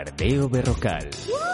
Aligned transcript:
Bombardeo 0.00 0.48
Berrocal. 0.48 1.49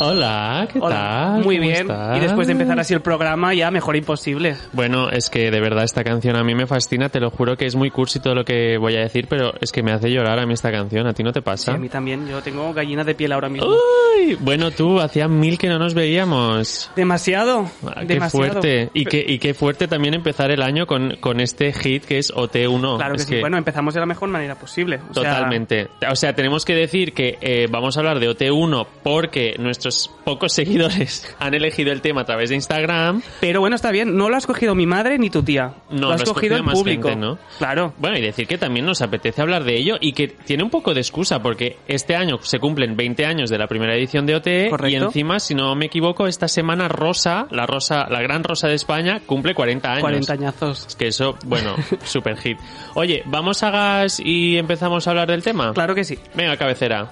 Hola, 0.00 0.68
¿qué 0.72 0.78
Hola, 0.80 0.94
tal? 0.94 1.44
Muy 1.44 1.56
¿Cómo 1.56 1.68
bien. 1.68 1.80
estás? 1.82 2.16
Y 2.16 2.20
después 2.20 2.46
de 2.46 2.52
empezar 2.52 2.78
así 2.78 2.94
el 2.94 3.00
programa, 3.00 3.52
ya 3.52 3.70
mejor 3.72 3.96
imposible. 3.96 4.56
Bueno, 4.72 5.10
es 5.10 5.28
que 5.28 5.50
de 5.50 5.60
verdad 5.60 5.82
esta 5.82 6.04
canción 6.04 6.36
a 6.36 6.44
mí 6.44 6.54
me 6.54 6.66
fascina, 6.68 7.08
te 7.08 7.18
lo 7.18 7.30
juro 7.30 7.56
que 7.56 7.66
es 7.66 7.74
muy 7.74 7.90
cursi 7.90 8.20
todo 8.20 8.34
lo 8.36 8.44
que 8.44 8.78
voy 8.78 8.94
a 8.96 9.00
decir, 9.00 9.26
pero 9.28 9.52
es 9.60 9.72
que 9.72 9.82
me 9.82 9.90
hace 9.92 10.10
llorar 10.10 10.38
a 10.38 10.46
mí 10.46 10.54
esta 10.54 10.70
canción, 10.70 11.06
¿a 11.08 11.14
ti 11.14 11.22
no 11.24 11.32
te 11.32 11.40
Sí, 11.40 11.44
pasa? 11.44 11.74
a 11.74 11.78
mí 11.78 11.88
también. 11.88 12.28
Yo 12.28 12.40
tengo 12.42 12.72
gallina 12.72 13.02
de 13.02 13.14
piel 13.16 13.32
ahora 13.32 13.48
mismo. 13.48 13.68
Uy, 13.68 14.36
bueno, 14.40 14.70
tú, 14.70 15.00
hacía 15.00 15.26
mil 15.26 15.58
que 15.58 15.68
no 15.68 15.78
nos 15.80 15.94
veíamos. 15.94 16.90
Demasiado. 16.94 17.68
Ah, 17.84 18.00
qué 18.00 18.06
demasiado. 18.14 18.52
fuerte. 18.52 18.90
Y 18.94 19.04
qué, 19.04 19.24
y 19.26 19.38
qué 19.38 19.52
fuerte 19.54 19.88
también 19.88 20.14
empezar 20.14 20.50
el 20.52 20.62
año 20.62 20.86
con, 20.86 21.16
con 21.20 21.40
este 21.40 21.72
hit 21.72 22.04
que 22.04 22.18
es 22.18 22.32
OT1. 22.32 22.96
Claro 22.98 23.14
que 23.14 23.20
Es 23.22 23.26
sí. 23.26 23.40
Bueno, 23.40 23.56
empezamos 23.58 23.94
de 23.94 24.00
la 24.00 24.06
mejor 24.06 24.28
manera 24.28 24.54
posible. 24.54 25.00
O 25.10 25.14
sea, 25.14 25.22
Totalmente. 25.34 25.88
O 26.08 26.14
sea, 26.16 26.34
tenemos 26.34 26.64
que 26.64 26.74
decir 26.74 27.12
que 27.12 27.36
eh, 27.40 27.66
vamos 27.70 27.96
a 27.96 28.00
hablar 28.00 28.20
de 28.20 28.28
OT1 28.30 28.86
porque 29.02 29.56
nuestros 29.88 30.10
pocos 30.24 30.52
seguidores 30.52 31.34
han 31.38 31.54
elegido 31.54 31.92
el 31.92 32.00
tema 32.02 32.22
a 32.22 32.24
través 32.24 32.50
de 32.50 32.56
Instagram. 32.56 33.22
pero 33.40 33.60
bueno, 33.60 33.76
está 33.76 33.90
bien. 33.90 34.16
No 34.16 34.28
lo 34.28 34.36
has 34.36 34.46
cogido 34.46 34.74
mi 34.74 34.86
madre 34.86 35.18
ni 35.18 35.30
tu 35.30 35.42
tía. 35.42 35.72
No, 35.90 36.08
lo 36.08 36.12
has 36.12 36.26
lo 36.26 36.34
cogido 36.34 36.56
el 36.56 36.64
público. 36.64 37.08
gente, 37.08 37.20
¿no? 37.26 37.38
Claro. 37.58 37.94
Bueno, 37.98 38.18
y 38.18 38.22
decir 38.22 38.46
que 38.46 38.58
también 38.58 38.84
nos 38.86 39.00
apetece 39.02 39.40
hablar 39.40 39.64
de 39.64 39.76
ello 39.76 39.96
y 40.00 40.12
que 40.12 40.28
tiene 40.28 40.62
un 40.62 40.70
poco 40.70 40.94
de 40.94 41.00
excusa 41.00 41.40
porque 41.40 41.76
este 41.88 42.14
año 42.14 42.38
se 42.42 42.58
cumplen 42.58 42.96
20 42.96 43.24
años 43.24 43.50
de 43.50 43.58
la 43.58 43.66
primera 43.66 43.94
edición 43.94 44.26
de 44.26 44.34
OTE 44.36 44.66
y 44.66 44.70
Correcto. 44.70 45.04
encima, 45.06 45.40
si 45.40 45.54
no 45.54 45.74
me 45.74 45.86
equivoco, 45.86 46.26
esta 46.26 46.48
semana 46.48 46.88
Rosa, 46.88 47.46
la 47.50 47.66
Rosa, 47.66 48.06
la 48.10 48.20
gran 48.20 48.44
Rosa 48.44 48.68
de 48.68 48.74
España, 48.74 49.20
cumple 49.24 49.54
40 49.54 49.90
años. 49.90 50.02
40 50.02 50.32
añazos. 50.32 50.86
Es 50.86 50.96
que 50.96 51.08
eso, 51.08 51.36
bueno, 51.46 51.74
super 52.04 52.36
hit. 52.36 52.58
Oye, 52.94 53.22
¿vamos 53.26 53.62
a 53.62 53.70
gas 53.70 54.20
y 54.22 54.58
empezamos 54.58 55.06
a 55.06 55.10
hablar 55.10 55.28
del 55.28 55.42
tema? 55.42 55.72
Claro 55.72 55.94
que 55.94 56.04
sí. 56.04 56.18
Venga, 56.34 56.56
cabecera. 56.56 57.08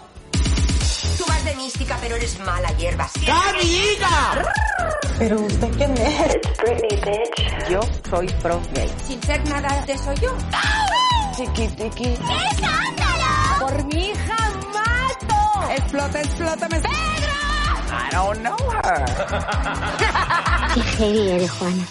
De 1.46 1.54
mística, 1.54 1.96
pero 2.00 2.16
eres 2.16 2.40
mala 2.40 2.68
hierba. 2.76 3.08
¿Pero 5.16 5.40
usted 5.42 5.70
quién 5.76 5.96
es? 5.96 6.38
Yo 7.70 7.80
soy 8.10 8.26
pro 8.42 8.60
gay. 8.74 8.90
Sin 9.06 9.22
ser 9.22 9.48
nada 9.48 9.80
de 9.86 9.92
eso 9.92 10.12
yo. 10.14 10.34
Tiki, 11.36 11.68
tiki. 11.68 12.18
Por 13.60 13.84
mi 13.84 14.08
hija 14.08 14.36
mato. 14.74 15.70
Explota, 15.70 16.20
explota, 16.20 16.68
me... 16.68 16.78
I 16.78 18.10
don't 18.10 18.40
know 18.40 18.56
her. 18.82 19.04
Qué 20.74 20.82
heavy 20.82 21.30
eres, 21.30 21.50
Juana. 21.52 21.86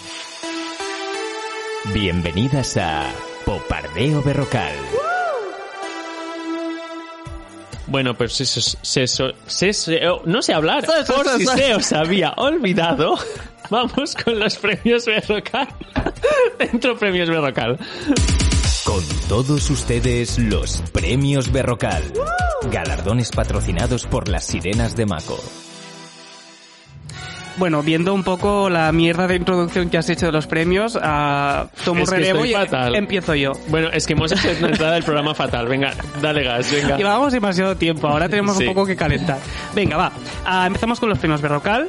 Bienvenidas 1.94 2.76
a 2.76 3.10
Popardeo 3.46 4.22
Berrocal. 4.22 4.74
Bueno, 7.88 8.14
pues 8.14 8.40
eso, 8.40 8.60
se, 8.60 9.02
eso- 9.04 9.30
se- 9.46 9.72
se- 9.72 10.08
oh, 10.08 10.22
no 10.24 10.42
sé 10.42 10.52
hablar. 10.52 10.84
Se- 10.86 11.04
se- 11.06 11.12
Por 11.12 11.24
se- 11.28 11.38
si 11.38 11.46
se- 11.46 11.56
se 11.56 11.74
os 11.74 11.92
había 11.92 12.32
olvidado, 12.36 13.14
vamos 13.70 14.14
con 14.14 14.38
los 14.38 14.56
premios 14.56 15.06
Berrocal. 15.06 15.68
Dentro 16.58 16.98
premios 16.98 17.28
Berrocal. 17.28 17.78
Con 18.84 19.04
todos 19.28 19.70
ustedes 19.70 20.38
los 20.38 20.80
premios 20.92 21.50
Berrocal. 21.50 22.02
Galardones 22.70 23.30
patrocinados 23.30 24.06
por 24.06 24.28
las 24.28 24.44
sirenas 24.46 24.94
de 24.96 25.06
Maco. 25.06 25.38
Bueno, 27.58 27.82
viendo 27.82 28.12
un 28.12 28.22
poco 28.22 28.68
la 28.68 28.92
mierda 28.92 29.26
de 29.26 29.36
introducción 29.36 29.88
que 29.88 29.96
has 29.96 30.08
hecho 30.10 30.26
de 30.26 30.32
los 30.32 30.46
premios, 30.46 30.98
ah, 31.02 31.66
tomo 31.84 32.02
Es 32.02 32.10
relevo 32.10 32.44
y 32.44 32.52
fatal. 32.52 32.94
empiezo 32.94 33.34
yo. 33.34 33.52
Bueno, 33.68 33.88
es 33.92 34.06
que 34.06 34.12
hemos 34.12 34.30
hecho 34.32 34.48
una 34.58 34.68
entrada 34.68 34.92
del 34.94 35.04
programa 35.04 35.34
fatal. 35.34 35.66
Venga, 35.66 35.92
dale 36.20 36.42
gas, 36.44 36.70
venga. 36.70 36.96
Llevábamos 36.98 37.32
demasiado 37.32 37.74
tiempo, 37.76 38.08
ahora 38.08 38.28
tenemos 38.28 38.58
Sí. 38.58 38.64
un 38.66 38.74
poco 38.74 38.86
que 38.86 38.94
calentar. 38.94 39.38
Venga, 39.74 39.96
va. 39.96 40.12
Ah, 40.44 40.66
empezamos 40.66 41.00
con 41.00 41.08
los 41.08 41.18
premios 41.18 41.40
Berrocal. 41.40 41.88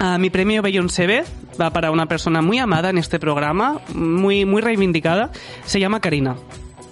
Ah, 0.00 0.18
mi 0.18 0.30
premio 0.30 0.62
Beyoncé 0.62 1.06
B 1.06 1.24
va 1.60 1.70
para 1.70 1.90
una 1.92 2.06
persona 2.06 2.42
muy 2.42 2.58
amada 2.58 2.90
en 2.90 2.98
este 2.98 3.20
programa, 3.20 3.80
muy, 3.94 4.44
muy 4.44 4.62
reivindicada. 4.62 5.30
Se 5.64 5.78
llama 5.78 6.00
Karina. 6.00 6.34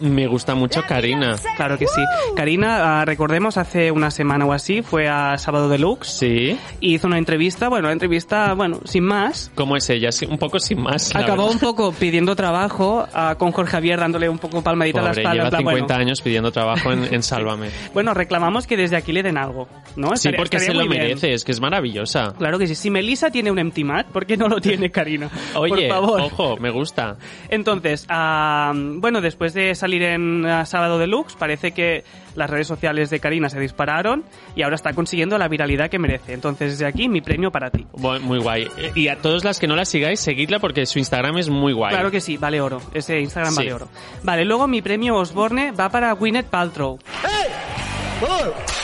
Me 0.00 0.26
gusta 0.26 0.54
mucho 0.54 0.82
Karina. 0.86 1.36
Claro 1.56 1.78
que 1.78 1.86
sí. 1.86 2.00
Karina, 2.36 3.00
ah, 3.00 3.04
recordemos, 3.04 3.56
hace 3.56 3.90
una 3.90 4.10
semana 4.10 4.44
o 4.46 4.52
así, 4.52 4.82
fue 4.82 5.08
a 5.08 5.38
Sábado 5.38 5.68
Deluxe 5.68 6.08
Sí. 6.18 6.58
y 6.80 6.94
hizo 6.94 7.06
una 7.06 7.18
entrevista, 7.18 7.68
bueno, 7.68 7.86
una 7.88 7.92
entrevista, 7.92 8.54
bueno, 8.54 8.80
sin 8.84 9.04
más. 9.04 9.50
¿Cómo 9.54 9.76
es 9.76 9.88
ella? 9.90 10.12
Sí, 10.12 10.26
un 10.26 10.38
poco 10.38 10.58
sin 10.58 10.80
más. 10.82 11.14
Acabó 11.14 11.42
verdad. 11.44 11.50
un 11.52 11.58
poco 11.58 11.92
pidiendo 11.92 12.36
trabajo 12.36 13.06
ah, 13.14 13.36
con 13.38 13.52
Jorge 13.52 13.72
Javier 13.72 13.98
dándole 14.00 14.28
un 14.28 14.38
poco 14.38 14.62
palmadita 14.62 15.00
a 15.00 15.02
la 15.02 15.08
Pobre, 15.10 15.22
espalda. 15.22 15.34
lleva 15.34 15.46
en 15.46 15.50
plan, 15.50 15.60
50 15.60 15.86
bueno, 15.94 16.00
años 16.02 16.20
pidiendo 16.20 16.52
trabajo 16.52 16.92
en, 16.92 17.14
en 17.14 17.22
Sálvame. 17.26 17.70
bueno, 17.94 18.12
reclamamos 18.14 18.66
que 18.66 18.76
desde 18.76 18.96
aquí 18.96 19.12
le 19.12 19.22
den 19.22 19.38
algo, 19.38 19.68
¿no? 19.96 20.16
Sí, 20.16 20.30
porque 20.36 20.60
se 20.60 20.74
lo 20.74 20.86
merece, 20.86 21.32
es 21.32 21.44
que 21.44 21.52
es 21.52 21.60
maravillosa. 21.60 22.34
Claro 22.38 22.58
que 22.58 22.66
sí. 22.66 22.74
Si 22.74 22.90
Melissa 22.90 23.30
tiene 23.30 23.50
un 23.50 23.58
empty 23.58 23.84
mat, 23.84 24.06
¿por 24.08 24.26
qué 24.26 24.36
no 24.36 24.48
lo 24.48 24.60
tiene 24.60 24.90
Karina? 24.90 25.30
Oye, 25.54 25.88
Por 25.88 25.88
favor. 25.88 26.20
ojo, 26.20 26.56
me 26.58 26.70
gusta. 26.70 27.16
Entonces, 27.48 28.06
ah, 28.08 28.72
bueno, 28.74 29.20
después 29.20 29.54
de 29.54 29.74
salir 29.86 30.02
en 30.02 30.44
Sábado 30.66 30.98
Deluxe, 30.98 31.36
parece 31.36 31.72
que 31.72 32.04
las 32.34 32.50
redes 32.50 32.66
sociales 32.66 33.08
de 33.10 33.18
Karina 33.20 33.48
se 33.48 33.58
dispararon 33.58 34.24
y 34.54 34.62
ahora 34.62 34.74
está 34.76 34.92
consiguiendo 34.92 35.38
la 35.38 35.48
viralidad 35.48 35.88
que 35.88 35.98
merece. 35.98 36.32
Entonces, 36.34 36.72
desde 36.72 36.86
aquí, 36.86 37.08
mi 37.08 37.20
premio 37.20 37.50
para 37.50 37.70
ti. 37.70 37.86
Bu- 37.94 38.20
Muy 38.20 38.38
guay. 38.38 38.68
Y 38.94 39.08
a 39.08 39.16
todos 39.16 39.44
las 39.44 39.58
que 39.58 39.66
no 39.66 39.76
la 39.76 39.84
sigáis, 39.84 40.20
seguidla 40.20 40.58
porque 40.58 40.84
su 40.86 40.98
Instagram 40.98 41.38
es 41.38 41.48
muy 41.48 41.72
guay. 41.72 41.92
Claro 41.92 42.10
que 42.10 42.20
sí, 42.20 42.36
vale 42.36 42.60
oro. 42.60 42.80
Ese 42.92 43.18
Instagram 43.20 43.52
Sí. 43.52 43.56
vale 43.58 43.72
oro. 43.74 43.88
Vale, 44.22 44.44
luego 44.44 44.66
mi 44.68 44.82
premio 44.82 45.14
Osborne 45.16 45.70
va 45.72 45.88
para 45.88 46.12
Gwyneth 46.12 46.46
Paltrow. 46.46 46.98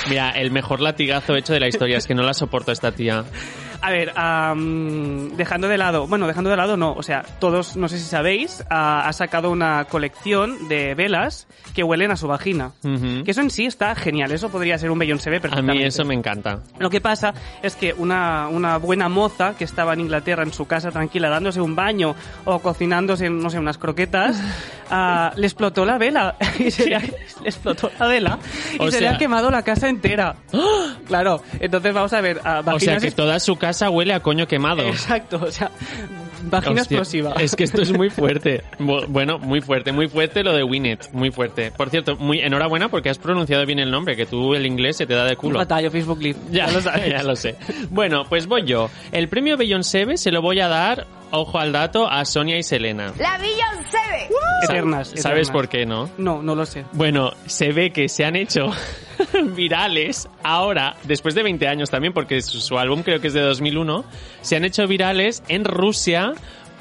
Mira, 0.09 0.31
el 0.31 0.51
mejor 0.51 0.81
latigazo 0.81 1.37
hecho 1.37 1.53
de 1.53 1.61
la 1.61 1.69
historia 1.69 1.97
es 1.97 2.07
que 2.07 2.15
no 2.15 2.23
la 2.23 2.35
soporto 2.35 2.73
esta 2.73 2.93
tía. 2.93 3.25
A 3.83 3.91
ver, 3.91 4.13
dejando 5.37 5.69
de 5.69 5.77
lado, 5.79 6.07
bueno, 6.07 6.27
dejando 6.27 6.51
de 6.51 6.57
lado 6.57 6.77
no, 6.77 6.93
o 6.93 7.03
sea, 7.03 7.25
todos, 7.41 7.77
no 7.77 7.89
sé 7.89 7.99
si 7.99 8.05
sabéis, 8.05 8.65
ah, 8.71 9.03
ha 9.07 9.13
sacado 9.13 9.51
una 9.51 9.85
colección 9.87 10.69
de 10.69 10.95
velas 10.95 11.47
que 11.75 11.83
huelen 11.83 12.11
a 12.11 12.17
su 12.17 12.29
vagina. 12.29 12.73
Que 12.83 13.31
eso 13.31 13.41
en 13.41 13.51
sí 13.51 13.67
está 13.67 13.95
genial, 13.95 14.31
eso 14.33 14.51
podría 14.51 14.79
ser 14.79 14.91
un 14.91 14.99
Beyoncé 14.99 15.31
B 15.31 15.37
A 15.39 15.41
perfectamente. 15.41 15.81
mí 15.83 15.87
eso 15.87 16.05
me 16.05 16.15
encanta. 16.15 16.61
Lo 16.79 16.91
que 16.91 17.01
pasa 17.01 17.35
es 17.63 17.75
que 17.77 17.93
una, 17.93 18.49
una 18.49 18.77
buena 18.79 19.09
moza 19.09 19.55
que 19.57 19.65
estaba 19.65 19.95
en 19.95 20.01
Inglaterra 20.01 20.43
en 20.43 20.53
su 20.53 20.67
casa 20.67 20.91
tranquila 20.91 21.29
dándose 21.29 21.61
un 21.61 21.75
baño 21.75 22.15
o 22.45 22.59
cocinándose, 22.61 23.31
no 23.31 23.51
sé, 23.51 23.59
unas 23.59 23.79
croquetas, 23.79 24.41
ah, 24.91 25.33
le 25.37 25.47
explotó 25.47 25.85
la 25.85 25.99
vela 25.99 26.37
y 26.59 26.71
se 26.71 26.87
le, 26.89 26.97
ha- 26.97 27.01
le 27.01 27.49
explotó 27.49 27.91
la 27.99 28.07
vela 28.07 28.39
y 28.79 28.83
O 28.83 28.91
se 28.91 29.01
le 29.01 29.09
ha 29.09 29.19
quemado 29.19 29.51
la 29.51 29.63
casa 29.63 29.89
entera. 29.89 30.37
Claro, 31.07 31.43
entonces 31.61 31.93
vamos 31.93 32.13
a 32.13 32.21
ver, 32.21 32.41
ah, 32.45 32.61
O 32.61 32.63
sea 32.63 32.73
vaginas 32.95 33.03
que 33.03 33.11
toda 33.11 33.39
su 33.41 33.57
casa 33.57 33.72
huele 33.91 34.15
a 34.15 34.21
coño 34.21 34.47
quemado. 34.47 34.83
Exacto, 34.83 35.41
o 35.43 35.51
sea, 35.51 35.71
Hostia, 36.53 36.73
explosiva. 36.73 37.35
Es 37.39 37.55
que 37.55 37.65
esto 37.65 37.83
es 37.83 37.93
muy 37.93 38.11
fuerte. 38.11 38.63
Bu- 38.79 39.07
Bueno, 39.09 39.39
muy 39.39 39.61
fuerte, 39.61 39.93
muy 39.93 40.09
fuerte 40.09 40.43
lo 40.43 40.53
de 40.53 40.63
Winnet, 40.65 41.11
muy 41.13 41.31
fuerte. 41.31 41.71
Por 41.71 41.91
cierto, 41.91 42.17
muy 42.17 42.41
enhorabuena 42.41 42.89
porque 42.89 43.11
has 43.11 43.19
pronunciado 43.19 43.65
bien 43.67 43.79
el 43.79 43.91
nombre, 43.91 44.17
que 44.17 44.27
tú 44.27 44.55
el 44.55 44.67
inglés 44.67 44.97
se 44.97 45.07
te 45.07 45.15
da 45.15 45.25
de 45.25 45.37
culo. 45.37 45.59
Batallo 45.59 45.91
Facebook 45.91 46.21
Live. 46.21 46.39
Ya, 46.51 46.71
lo 46.71 46.81
sabes. 46.83 47.09
ya 47.09 47.23
lo 47.23 47.37
sé. 47.37 47.57
Bueno, 47.91 48.25
pues 48.29 48.47
voy 48.47 48.65
yo. 48.65 48.91
El 49.13 49.29
premio 49.29 49.57
Beyoncé 49.57 50.17
se 50.17 50.31
lo 50.33 50.43
voy 50.43 50.59
a 50.61 50.69
dar, 50.69 51.07
ojo 51.31 51.59
al 51.59 51.71
dato, 51.73 52.09
a 52.11 52.25
Sonia 52.25 52.59
y 52.59 52.63
Selena. 52.63 53.13
La 53.19 53.39
Beyoncé. 53.39 54.29
Sa- 54.67 54.73
Eternas, 54.73 55.09
¿Sabes 55.09 55.49
eternas. 55.49 55.51
por 55.51 55.69
qué, 55.69 55.87
no? 55.87 56.09
No, 56.19 56.43
no 56.43 56.55
lo 56.55 56.65
sé. 56.67 56.85
Bueno, 56.93 57.33
se 57.47 57.73
ve 57.73 57.91
que 57.93 58.09
se 58.09 58.25
han 58.25 58.37
hecho 58.37 58.71
virales 59.57 60.29
ahora, 60.43 60.97
después 61.05 61.35
de 61.35 61.43
20 61.43 61.69
años 61.69 61.91
también, 61.91 62.13
porque 62.13 62.41
su, 62.43 62.79
álbum 62.79 63.03
creo 63.03 63.21
que 63.21 63.29
es 63.29 63.35
de 63.35 63.41
2001, 63.41 64.05
se 64.41 64.57
han 64.57 64.65
hecho 64.65 64.87
virales 64.87 65.43
en 65.49 65.65
Rusia 65.65 66.33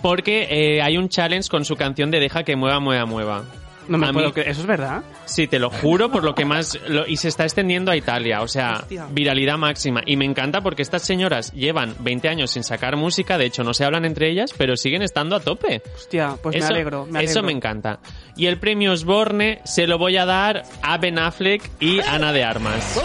porque 0.01 0.47
eh, 0.49 0.81
hay 0.81 0.97
un 0.97 1.09
challenge 1.09 1.49
con 1.49 1.63
su 1.63 1.75
canción 1.75 2.11
de 2.11 2.19
Deja 2.19 2.43
que 2.43 2.55
mueva, 2.55 2.79
mueva, 2.79 3.05
mueva. 3.05 3.45
No 3.91 3.97
me 3.97 4.07
A 4.07 4.13
puedo 4.13 4.27
mí- 4.27 4.33
creer. 4.33 4.49
¿Eso 4.49 4.61
es 4.61 4.67
verdad? 4.67 5.03
Sí, 5.25 5.47
te 5.47 5.59
lo 5.59 5.69
juro 5.69 6.09
por 6.11 6.23
lo 6.23 6.33
que 6.33 6.45
más... 6.45 6.79
lo- 6.87 7.05
y 7.05 7.17
se 7.17 7.27
está 7.27 7.43
extendiendo 7.43 7.91
a 7.91 7.95
Italia, 7.97 8.41
o 8.41 8.47
sea, 8.47 8.77
Hostia. 8.81 9.07
viralidad 9.11 9.57
máxima. 9.57 10.01
Y 10.05 10.15
me 10.15 10.25
encanta 10.25 10.61
porque 10.61 10.81
estas 10.81 11.01
señoras 11.01 11.51
llevan 11.51 11.93
20 11.99 12.29
años 12.29 12.51
sin 12.51 12.63
sacar 12.63 12.95
música, 12.95 13.37
de 13.37 13.45
hecho 13.45 13.63
no 13.63 13.73
se 13.73 13.83
hablan 13.83 14.05
entre 14.05 14.29
ellas, 14.29 14.53
pero 14.57 14.77
siguen 14.77 15.01
estando 15.01 15.35
a 15.35 15.39
tope. 15.41 15.81
Hostia, 15.95 16.37
pues 16.41 16.57
me 16.57 16.65
alegro. 16.65 17.05
Me 17.05 17.19
eso 17.23 17.39
alegro. 17.39 17.43
me 17.47 17.51
encanta. 17.51 17.99
Y 18.37 18.45
el 18.47 18.57
premio 18.57 18.93
Osborne 18.93 19.59
se 19.65 19.87
lo 19.87 19.97
voy 19.97 20.15
a 20.17 20.25
dar 20.25 20.63
a 20.81 20.97
Ben 20.97 21.19
Affleck 21.19 21.69
y 21.79 21.99
Ana 21.99 22.31
de 22.31 22.43
Armas. 22.43 22.99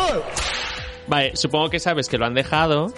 Vale, 1.08 1.36
supongo 1.36 1.70
que 1.70 1.78
sabes 1.80 2.08
que 2.08 2.18
lo 2.18 2.26
han 2.26 2.34
dejado, 2.34 2.92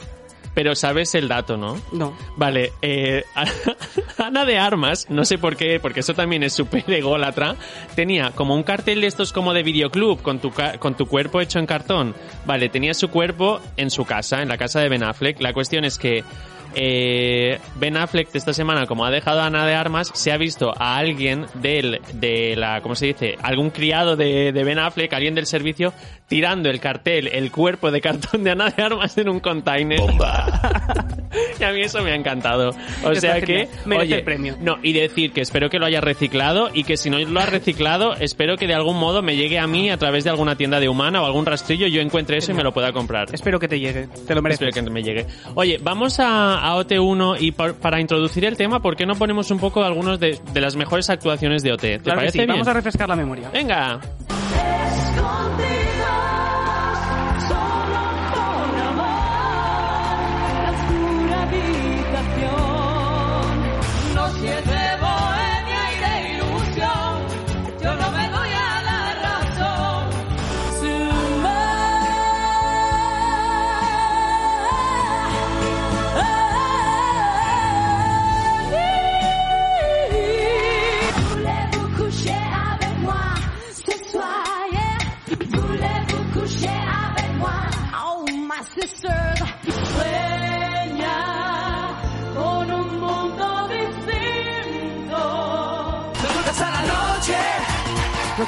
pero 0.55 0.75
sabes 0.75 1.15
el 1.15 1.29
dato, 1.29 1.57
¿no? 1.57 1.81
No. 1.93 2.17
Vale, 2.37 2.73
eh, 2.83 3.25
Ana 4.19 4.45
de 4.45 4.59
Armas, 4.59 5.07
no 5.09 5.25
sé 5.25 5.39
por 5.39 5.57
qué, 5.57 5.79
porque 5.81 6.01
eso 6.01 6.15
también 6.15 6.43
es 6.43 6.53
súper 6.53 6.85
ególatra, 6.91 7.57
tenía 7.95 8.31
como 8.33 8.55
un 8.55 8.63
cartel 8.63 9.01
de 9.01 9.07
estos 9.07 9.33
como 9.33 9.55
de 9.55 9.63
videoclub 9.63 10.23
con 10.23 10.39
tu, 10.39 10.53
con 10.79 10.97
tu 10.97 11.07
cuerpo 11.07 11.41
hecho 11.41 11.59
en 11.59 11.67
cartón. 11.67 12.15
Vale, 12.47 12.69
tenía 12.69 12.95
su 12.95 13.09
cuerpo 13.09 13.61
en 13.77 13.91
su 13.91 14.05
casa, 14.05 14.43
en 14.43 14.49
la 14.49 14.59
casa 14.59 14.81
de 14.81 14.89
Ben 14.89 15.03
Affleck. 15.03 15.41
La 15.41 15.53
cuestión 15.53 15.85
es 15.85 15.99
que 15.99 16.25
eh, 16.75 17.59
Ben 17.77 17.97
Affleck 17.97 18.29
esta 18.35 18.53
semana, 18.53 18.87
como 18.87 19.05
ha 19.05 19.11
dejado 19.11 19.41
a 19.41 19.47
Ana 19.47 19.67
de 19.67 19.75
Armas, 19.75 20.11
se 20.15 20.33
ha 20.33 20.37
visto 20.37 20.73
a 20.77 20.97
alguien 20.97 21.47
del, 21.55 22.01
de 22.15 22.55
la, 22.57 22.81
¿cómo 22.81 22.95
se 22.95 23.07
dice? 23.07 23.37
Algún 23.43 23.71
criado 23.71 24.17
de, 24.17 24.53
de 24.53 24.65
Ben 24.65 24.79
Affleck, 24.79 25.13
alguien 25.13 25.35
del 25.35 25.47
servicio, 25.47 25.93
tirando 26.29 26.69
el 26.71 26.81
cartel, 26.81 27.29
el 27.29 27.51
cuerpo 27.51 27.91
de 27.91 28.01
cartón 28.01 28.45
de 28.45 28.51
Ana 28.51 28.71
de 28.71 28.83
Armas 28.83 29.17
en 29.19 29.29
un 29.29 29.41
container. 29.41 30.01
y 31.61 31.65
a 31.65 31.73
mí 31.73 31.81
eso 31.81 32.03
me 32.03 32.13
ha 32.13 32.15
encantado. 32.15 32.71
O 33.05 33.13
Está 33.13 33.21
sea 33.21 33.41
que. 33.41 33.69
Merece 33.87 34.07
oye, 34.07 34.15
el 34.17 34.25
premio. 34.25 34.57
no, 34.61 34.77
y 34.83 34.93
decir 34.93 35.33
que 35.33 35.41
espero 35.41 35.71
que 35.71 35.79
lo 35.79 35.87
haya 35.87 36.01
reciclado 36.01 36.71
y 36.73 36.85
que 36.85 36.97
si 36.97 37.11
no 37.11 37.19
lo 37.19 37.41
ha 37.41 37.47
reciclado, 37.47 38.15
espero 38.15 38.57
que 38.57 38.67
de 38.67 38.75
algún 38.75 38.99
modo 38.99 39.23
me 39.23 39.37
llegue 39.37 39.59
a 39.59 39.67
mí 39.67 39.91
a 39.91 39.97
través 39.97 40.25
de 40.25 40.31
alguna 40.31 40.57
tienda 40.57 40.81
de 40.81 40.89
humana 40.89 41.23
o 41.23 41.27
algún 41.27 41.47
rastrillo, 41.47 41.87
yo 41.87 42.01
encuentre 42.01 42.39
eso 42.39 42.53
y 42.53 42.55
me 42.55 42.63
lo 42.63 42.73
pueda 42.73 42.93
comprar. 42.93 43.29
Espero 43.33 43.59
que 43.59 43.69
te 43.69 43.81
llegue. 43.81 44.09
Te 44.27 44.35
lo 44.35 44.43
mereces. 44.43 44.69
Espero 44.69 44.87
que 44.87 44.91
me 44.91 45.03
llegue. 45.03 45.27
Oye, 45.55 45.79
vamos 45.83 46.21
a, 46.21 46.58
a 46.59 46.75
OT1 46.77 47.37
y 47.41 47.53
por- 47.53 47.75
para 47.75 48.01
introducir 48.01 48.45
el 48.45 48.57
tema, 48.57 48.81
¿por 48.81 48.97
qué 48.97 49.07
no 49.07 49.15
ponemos 49.15 49.51
un 49.51 49.59
poco 49.59 49.83
algunos 49.85 50.19
de, 50.21 50.39
de 50.53 50.61
las 50.61 50.77
mejores 50.77 51.09
actuaciones 51.11 51.63
de 51.63 51.73
OT? 51.73 51.81
¿Te 51.81 51.99
Claro 52.01 52.19
que 52.21 52.27
parece 52.27 52.33
sí. 52.33 52.39
bien? 52.39 52.49
Vamos 52.51 52.69
a 52.69 52.73
refrescar 52.73 53.09
la 53.09 53.17
memoria. 53.17 53.51
Venga. 53.53 54.01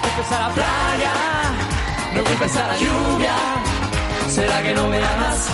Culpes 0.00 0.32
a 0.32 0.48
la 0.48 0.54
playa, 0.54 1.12
no 2.14 2.24
culpes 2.24 2.56
a 2.56 2.68
la 2.68 2.76
lluvia. 2.78 3.36
¿Será 4.28 4.62
que 4.62 4.74
no 4.74 4.88
me 4.88 4.98
amas? 4.98 5.50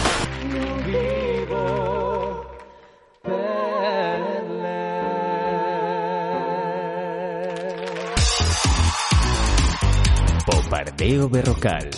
Bombardeo 10.46 11.28
berrocal. 11.28 11.90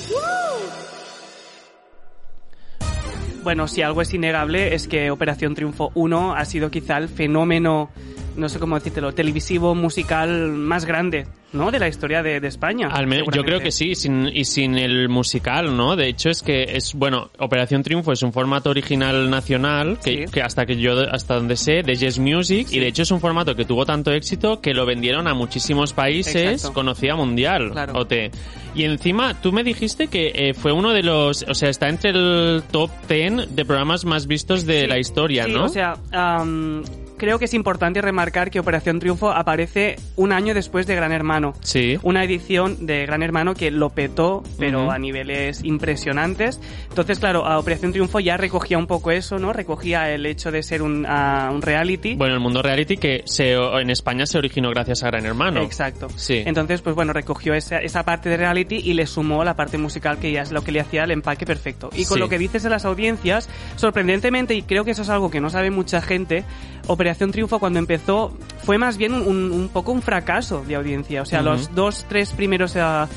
Bueno, 3.42 3.66
si 3.66 3.80
algo 3.82 4.02
es 4.02 4.12
innegable 4.12 4.74
es 4.74 4.88
que 4.88 5.10
Operación 5.10 5.54
Triunfo 5.54 5.90
1 5.94 6.34
ha 6.34 6.44
sido 6.44 6.70
quizá 6.70 6.98
el 6.98 7.08
fenómeno, 7.08 7.90
no 8.38 8.48
sé 8.48 8.58
cómo 8.58 8.76
decírtelo, 8.76 9.12
televisivo, 9.12 9.74
musical 9.74 10.52
más 10.52 10.84
grande, 10.84 11.26
¿no? 11.52 11.70
De 11.70 11.78
la 11.78 11.88
historia 11.88 12.22
de, 12.22 12.40
de 12.40 12.48
España. 12.48 12.88
Al 12.90 13.06
menos, 13.06 13.28
yo 13.34 13.44
creo 13.44 13.60
que 13.60 13.70
sí, 13.72 13.94
sin, 13.94 14.28
y 14.32 14.44
sin 14.44 14.78
el 14.78 15.08
musical, 15.08 15.76
¿no? 15.76 15.96
De 15.96 16.08
hecho 16.08 16.30
es 16.30 16.42
que 16.42 16.62
es, 16.62 16.94
bueno, 16.94 17.30
Operación 17.38 17.82
Triunfo 17.82 18.12
es 18.12 18.22
un 18.22 18.32
formato 18.32 18.70
original 18.70 19.28
nacional, 19.28 19.98
que, 20.02 20.26
Sí. 20.26 20.32
que 20.32 20.40
hasta 20.42 20.64
que 20.66 20.76
yo, 20.76 20.92
hasta 21.10 21.34
donde 21.34 21.56
sé, 21.56 21.82
de 21.82 21.94
Yes 21.96 22.18
Music, 22.18 22.68
y 22.70 22.78
de 22.78 22.86
hecho 22.86 23.02
es 23.02 23.10
un 23.10 23.20
formato 23.20 23.54
que 23.54 23.64
tuvo 23.64 23.84
tanto 23.84 24.12
éxito 24.12 24.60
que 24.60 24.72
lo 24.72 24.86
vendieron 24.86 25.26
a 25.28 25.34
muchísimos 25.34 25.92
países, 25.92 26.36
Exacto. 26.52 26.74
conocida 26.74 27.16
mundial, 27.16 27.72
Claro. 27.72 27.94
OT. 28.00 28.30
Y 28.74 28.84
encima, 28.84 29.34
tú 29.40 29.50
me 29.52 29.64
dijiste 29.64 30.06
que 30.06 30.30
eh, 30.34 30.54
fue 30.54 30.72
uno 30.72 30.92
de 30.92 31.02
los, 31.02 31.44
o 31.48 31.54
sea, 31.54 31.68
está 31.70 31.88
entre 31.88 32.10
el 32.10 32.62
top 32.70 32.90
10 33.08 33.56
de 33.56 33.64
programas 33.64 34.04
más 34.04 34.26
vistos 34.28 34.64
de 34.66 34.82
Sí, 34.82 34.86
la 34.86 34.98
historia, 34.98 35.44
sí, 35.46 35.52
¿no? 35.52 35.64
O 35.64 35.68
sea, 35.68 35.94
am, 36.12 36.82
creo 37.18 37.38
que 37.38 37.44
es 37.46 37.54
importante 37.54 38.00
remarcar 38.00 38.50
que 38.50 38.60
Operación 38.60 38.98
Triunfo 39.00 39.30
aparece 39.30 39.96
un 40.16 40.32
año 40.32 40.54
después 40.54 40.86
de 40.86 40.94
Gran 40.94 41.12
Hermano. 41.12 41.52
sí. 41.62 41.98
Una 42.02 42.24
edición 42.24 42.86
de 42.86 43.04
Gran 43.06 43.22
Hermano 43.22 43.54
que 43.54 43.70
lo 43.70 43.90
petó, 43.90 44.42
pero 44.58 44.82
Ujú. 44.84 44.90
a 44.92 44.98
niveles 44.98 45.62
impresionantes. 45.64 46.60
Entonces, 46.88 47.18
claro, 47.18 47.44
a 47.46 47.58
Operación 47.58 47.92
Triunfo 47.92 48.20
ya 48.20 48.36
recogía 48.36 48.78
un 48.78 48.86
poco 48.86 49.10
eso, 49.10 49.38
¿no? 49.38 49.52
Recogía 49.52 50.10
el 50.10 50.24
hecho 50.26 50.50
de 50.50 50.62
ser 50.62 50.82
un, 50.82 51.04
ah, 51.08 51.50
un 51.52 51.60
reality. 51.62 52.14
Bueno, 52.14 52.34
el 52.34 52.40
mundo 52.40 52.62
reality 52.62 52.96
que 52.96 53.22
se, 53.26 53.52
en 53.54 53.90
España 53.90 54.26
se 54.26 54.38
originó 54.38 54.70
gracias 54.70 55.02
a 55.02 55.08
Gran 55.08 55.26
Hermano. 55.26 55.60
Exacto. 55.62 56.08
Sí. 56.16 56.42
Entonces, 56.46 56.80
pues 56.82 56.94
bueno, 56.94 57.12
recogió 57.12 57.54
esa, 57.54 57.78
esa 57.78 58.04
parte 58.04 58.28
de 58.28 58.36
reality 58.36 58.76
y 58.76 58.94
le 58.94 59.06
sumó 59.06 59.44
la 59.44 59.54
parte 59.54 59.76
musical 59.78 60.18
que 60.18 60.30
ya 60.32 60.42
es 60.42 60.52
lo 60.52 60.62
que 60.62 60.72
le 60.72 60.80
hacía 60.80 61.04
el 61.04 61.10
empaque 61.10 61.44
perfecto. 61.46 61.90
Y 61.94 62.04
con 62.04 62.14
Sí. 62.16 62.20
lo 62.20 62.28
que 62.28 62.38
dices 62.38 62.62
de 62.62 62.70
las 62.70 62.84
audiencias, 62.84 63.48
sorprendentemente, 63.76 64.54
y 64.54 64.62
creo 64.62 64.84
que 64.84 64.92
eso 64.92 65.02
es 65.02 65.08
algo 65.08 65.30
que 65.30 65.40
no 65.40 65.50
sabe 65.50 65.70
mucha 65.70 66.00
gente, 66.00 66.44
Operación 66.86 67.07
Triunfo 67.16 67.58
cuando 67.58 67.78
empezó 67.78 68.32
fue 68.64 68.78
más 68.78 68.96
bien 68.98 69.14
un, 69.14 69.70
poco 69.72 69.92
un 69.92 70.02
fracaso 70.02 70.64
de 70.66 70.76
audiencia. 70.76 71.22
O 71.22 71.24
sea, 71.24 71.42
los 71.42 71.74
dos, 71.74 72.06
tres 72.08 72.32
primeros 72.32 72.76
ah, 72.76 73.08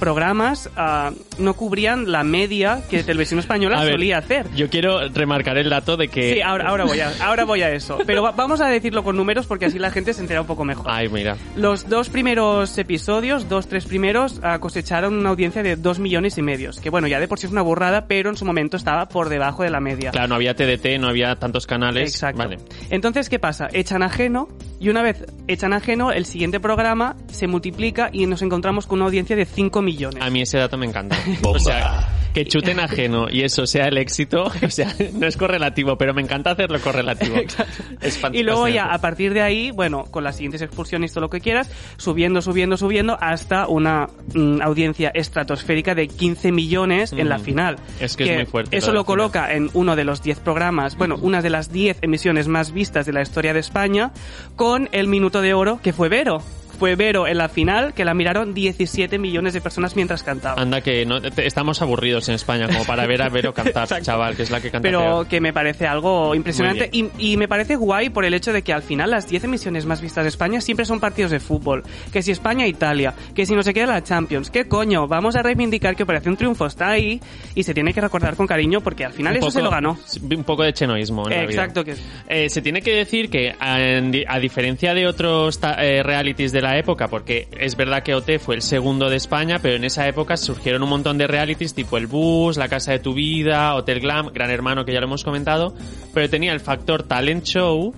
programas 0.00 0.68
ah, 0.76 1.12
no 1.38 1.54
cubrían 1.54 2.10
la 2.10 2.24
media 2.24 2.82
que 2.90 3.04
Televisión 3.04 3.38
Española 3.38 3.80
ver, 3.84 3.92
solía 3.92 4.18
hacer. 4.18 4.46
Yo 4.56 4.68
quiero 4.68 5.08
remarcar 5.08 5.58
el 5.58 5.70
dato 5.70 5.96
de 5.96 6.08
que... 6.08 6.34
Sí, 6.34 6.40
ahora, 6.40 6.68
ahora, 6.68 6.84
voy 6.84 6.98
a, 7.00 7.12
ahora 7.22 7.44
voy 7.44 7.62
a 7.62 7.70
eso. 7.70 7.98
Pero 8.06 8.22
va- 8.22 8.32
vamos 8.32 8.60
a 8.60 8.66
decirlo 8.66 9.04
con 9.04 9.16
números 9.16 9.46
porque 9.46 9.66
así 9.66 9.78
la 9.78 9.90
gente 9.90 10.12
se 10.14 10.22
entera 10.22 10.40
un 10.40 10.46
poco 10.46 10.64
mejor. 10.64 10.86
Ay, 10.88 11.08
mira. 11.08 11.36
Los 11.54 11.88
dos 11.88 12.08
primeros 12.08 12.76
episodios, 12.78 13.48
dos, 13.48 13.68
tres 13.68 13.84
primeros, 13.84 14.40
ah, 14.42 14.58
cosecharon 14.58 15.16
una 15.16 15.28
audiencia 15.30 15.62
de 15.62 15.76
dos 15.76 15.98
millones 15.98 16.38
y 16.38 16.42
medios. 16.42 16.80
Que 16.80 16.90
bueno, 16.90 17.06
ya 17.06 17.20
de 17.20 17.28
por 17.28 17.38
sí 17.38 17.46
es 17.46 17.52
una 17.52 17.62
burrada, 17.62 18.06
pero 18.06 18.30
en 18.30 18.36
su 18.36 18.44
momento 18.44 18.76
estaba 18.76 19.06
por 19.08 19.28
debajo 19.28 19.62
de 19.62 19.70
la 19.70 19.80
media. 19.80 20.10
Claro, 20.10 20.28
no 20.28 20.34
había 20.36 20.54
TDT, 20.54 20.98
no 20.98 21.08
había 21.08 21.36
tantos 21.36 21.66
canales. 21.66 22.10
Exacto. 22.10 22.38
Vale. 22.38 22.58
Entonces, 22.88 23.28
¿qué 23.28 23.38
pasa? 23.38 23.68
Echan 23.72 24.02
ajeno 24.02 24.48
y 24.80 24.88
una 24.88 25.02
vez 25.02 25.26
echan 25.46 25.74
ajeno, 25.74 26.10
el 26.10 26.24
siguiente 26.24 26.58
programa 26.58 27.14
se 27.30 27.46
multiplica 27.46 28.08
y 28.12 28.24
nos 28.24 28.40
encontramos 28.40 28.86
con 28.86 28.98
una 28.98 29.04
audiencia 29.04 29.36
de 29.36 29.44
5 29.44 29.82
millones. 29.82 30.22
A 30.22 30.30
mí 30.30 30.40
ese 30.40 30.56
dato 30.56 30.78
me 30.78 30.86
encanta. 30.86 31.16
O 31.44 31.58
sea, 31.58 32.08
que 32.34 32.44
chuten 32.46 32.80
ajeno 32.80 33.26
y 33.30 33.42
eso 33.42 33.66
sea 33.66 33.86
el 33.86 33.98
éxito, 33.98 34.44
o 34.64 34.70
sea, 34.70 34.94
no 35.14 35.26
es 35.26 35.36
correlativo, 35.36 35.96
pero 35.96 36.14
me 36.14 36.22
encanta 36.22 36.52
hacerlo 36.52 36.80
correlativo. 36.80 37.36
Es 38.00 38.20
Y 38.32 38.42
luego 38.42 38.68
ya, 38.68 38.86
a 38.92 38.98
partir 38.98 39.34
de 39.34 39.42
ahí, 39.42 39.70
bueno, 39.70 40.04
con 40.10 40.24
las 40.24 40.36
siguientes 40.36 40.62
expulsiones, 40.62 41.12
todo 41.12 41.22
lo 41.22 41.30
que 41.30 41.40
quieras, 41.40 41.70
subiendo, 41.96 42.40
subiendo, 42.40 42.76
subiendo, 42.76 43.18
hasta 43.20 43.66
una 43.68 44.08
mm, 44.34 44.62
audiencia 44.62 45.10
estratosférica 45.14 45.94
de 45.94 46.08
15 46.08 46.52
millones 46.52 47.12
en 47.12 47.28
la 47.28 47.38
Mm. 47.38 47.42
final. 47.42 47.76
Es 48.00 48.16
que 48.16 48.24
es 48.24 48.34
muy 48.36 48.46
fuerte 48.46 48.76
Eso 48.76 48.88
lo 48.92 49.04
final. 49.04 49.06
coloca 49.06 49.52
en 49.54 49.70
uno 49.74 49.96
de 49.96 50.04
los 50.04 50.22
10 50.22 50.40
programas, 50.40 50.96
bueno, 50.96 51.16
una 51.20 51.42
de 51.42 51.50
las 51.50 51.72
10 51.72 51.98
emisiones 52.02 52.48
más 52.48 52.72
vistas 52.72 53.06
de 53.06 53.12
la 53.12 53.22
historia 53.22 53.52
de 53.52 53.60
España, 53.60 54.12
con 54.56 54.88
el 54.92 55.06
minuto 55.08 55.40
de 55.42 55.54
oro 55.54 55.80
que 55.82 55.92
fue 55.92 56.08
Vero. 56.08 56.42
Fue 56.80 56.96
Vero 56.96 57.26
en 57.28 57.36
la 57.36 57.50
final, 57.50 57.92
que 57.92 58.06
la 58.06 58.14
miraron 58.14 58.54
17 58.54 59.18
millones 59.18 59.52
de 59.52 59.60
personas 59.60 59.96
mientras 59.96 60.22
cantaba. 60.22 60.60
Anda 60.60 60.80
que 60.80 61.04
no, 61.04 61.20
te- 61.20 61.46
estamos 61.46 61.82
aburridos 61.82 62.26
en 62.30 62.36
España 62.36 62.68
como 62.68 62.84
para 62.86 63.06
ver 63.06 63.20
a 63.20 63.28
Vero 63.28 63.52
cantar, 63.52 63.86
chaval, 64.02 64.34
que 64.34 64.44
es 64.44 64.50
la 64.50 64.62
que 64.62 64.70
canta 64.70 64.88
pero 64.88 65.00
peor. 65.00 65.26
que 65.28 65.42
me 65.42 65.52
parece 65.52 65.86
algo 65.86 66.34
impresionante 66.34 66.88
y, 66.90 67.10
y 67.18 67.36
me 67.36 67.48
parece 67.48 67.76
guay 67.76 68.08
por 68.08 68.24
el 68.24 68.32
hecho 68.32 68.54
de 68.54 68.62
que 68.62 68.72
al 68.72 68.80
final 68.82 69.10
las 69.10 69.28
10 69.28 69.44
emisiones 69.44 69.84
más 69.84 70.00
vistas 70.00 70.24
de 70.24 70.30
España 70.30 70.62
siempre 70.62 70.86
son 70.86 71.00
partidos 71.00 71.30
de 71.32 71.38
fútbol. 71.38 71.82
Que 72.10 72.22
si 72.22 72.30
España-Italia, 72.30 73.12
que 73.34 73.44
si 73.44 73.54
no 73.54 73.62
se 73.62 73.74
queda 73.74 73.86
la 73.88 74.02
Champions, 74.02 74.48
¿qué 74.50 74.66
coño? 74.66 75.06
Vamos 75.06 75.36
a 75.36 75.42
reivindicar 75.42 75.94
que 75.96 76.04
Operación 76.04 76.38
Triunfo 76.38 76.64
está 76.64 76.88
ahí 76.88 77.20
y 77.54 77.62
se 77.62 77.74
tiene 77.74 77.92
que 77.92 78.00
recordar 78.00 78.36
con 78.36 78.46
cariño 78.46 78.80
porque 78.80 79.04
al 79.04 79.12
final 79.12 79.34
Un 79.34 79.36
eso 79.36 79.46
poco- 79.48 79.58
se 79.58 79.62
lo 79.62 79.70
ganó. 79.70 79.98
Un 80.34 80.44
poco 80.44 80.62
de 80.62 80.72
chenoísmo. 80.72 81.24
en 81.28 81.30
la 81.30 81.40
vida. 81.42 81.50
Exacto, 81.50 81.84
que 81.84 81.94
Eh, 82.26 82.48
se 82.48 82.62
tiene 82.62 82.80
que 82.80 82.94
decir 82.94 83.28
que, 83.28 83.54
a, 83.60 83.78
en 83.82 84.10
di- 84.10 84.24
a 84.26 84.38
diferencia 84.38 84.94
de 84.94 85.06
otros 85.06 85.60
eh, 85.78 86.02
realities 86.02 86.52
de 86.52 86.62
la 86.62 86.69
época, 86.78 87.08
porque 87.08 87.48
es 87.58 87.76
verdad 87.76 88.02
que 88.02 88.14
OT 88.14 88.38
fue 88.38 88.54
el 88.56 88.62
segundo 88.62 89.08
de 89.08 89.16
España, 89.16 89.58
pero 89.60 89.76
en 89.76 89.84
esa 89.84 90.06
época 90.08 90.36
surgieron 90.36 90.82
un 90.82 90.88
montón 90.88 91.18
de 91.18 91.26
realities 91.26 91.74
tipo 91.74 91.96
El 91.96 92.06
Bus, 92.06 92.56
La 92.56 92.68
Casa 92.68 92.92
de 92.92 92.98
tu 92.98 93.14
Vida, 93.14 93.74
Hotel 93.74 94.00
Glam, 94.00 94.28
Gran 94.32 94.50
Hermano, 94.50 94.84
que 94.84 94.92
ya 94.92 95.00
lo 95.00 95.06
hemos 95.06 95.24
comentado, 95.24 95.74
pero 96.14 96.28
tenía 96.28 96.52
el 96.52 96.60
factor 96.60 97.02
talent 97.02 97.44
show. 97.44 97.94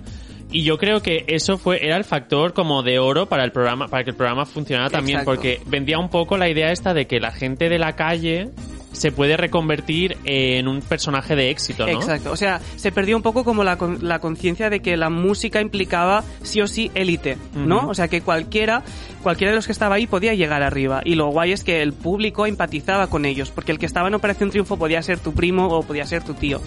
Y 0.51 0.63
yo 0.63 0.77
creo 0.77 1.01
que 1.01 1.25
eso 1.27 1.57
fue 1.57 1.83
era 1.83 1.97
el 1.97 2.03
factor 2.03 2.53
como 2.53 2.83
de 2.83 2.99
oro 2.99 3.25
para 3.27 3.43
el 3.43 3.51
programa 3.51 3.87
para 3.87 4.03
que 4.03 4.11
el 4.11 4.15
programa 4.15 4.45
funcionara 4.45 4.91
también 4.91 5.19
Exacto. 5.19 5.31
porque 5.31 5.59
vendía 5.65 5.97
un 5.97 6.09
poco 6.09 6.37
la 6.37 6.47
idea 6.47 6.71
esta 6.71 6.93
de 6.93 7.07
que 7.07 7.19
la 7.19 7.31
gente 7.31 7.69
de 7.69 7.79
la 7.79 7.95
calle 7.95 8.51
se 8.93 9.11
puede 9.11 9.37
reconvertir 9.37 10.17
en 10.23 10.67
un 10.67 10.81
personaje 10.81 11.35
de 11.35 11.49
éxito, 11.49 11.85
¿no? 11.85 11.91
Exacto, 11.91 12.31
o 12.31 12.37
sea, 12.37 12.61
se 12.75 12.91
perdió 12.91 13.17
un 13.17 13.23
poco 13.23 13.43
como 13.43 13.63
la, 13.63 13.77
la 14.01 14.19
conciencia 14.19 14.69
de 14.69 14.79
que 14.79 14.95
la 14.95 15.09
música 15.09 15.61
implicaba 15.61 16.23
sí 16.41 16.61
o 16.61 16.67
sí 16.67 16.91
élite, 16.95 17.37
¿no? 17.55 17.89
O 17.89 17.93
sea, 17.93 18.07
que 18.07 18.21
cualquiera, 18.21 18.83
cualquiera 19.21 19.51
de 19.51 19.55
los 19.55 19.65
que 19.65 19.71
estaba 19.71 19.95
ahí 19.95 20.07
podía 20.07 20.33
llegar 20.33 20.63
arriba. 20.63 21.01
Y 21.03 21.15
lo 21.15 21.27
guay 21.27 21.51
es 21.51 21.63
que 21.63 21.81
el 21.81 21.93
público 21.93 22.45
empatizaba 22.45 23.07
con 23.07 23.25
ellos, 23.25 23.51
porque 23.51 23.71
el 23.71 23.79
que 23.79 23.85
estaba 23.85 24.07
en 24.07 24.13
Operación 24.13 24.49
Triunfo 24.49 24.77
podía 24.77 25.01
ser 25.01 25.19
tu 25.19 25.33
primo 25.33 25.67
o 25.67 25.83
podía 25.83 26.05
ser 26.05 26.23
tu 26.23 26.33
tío. 26.33 26.61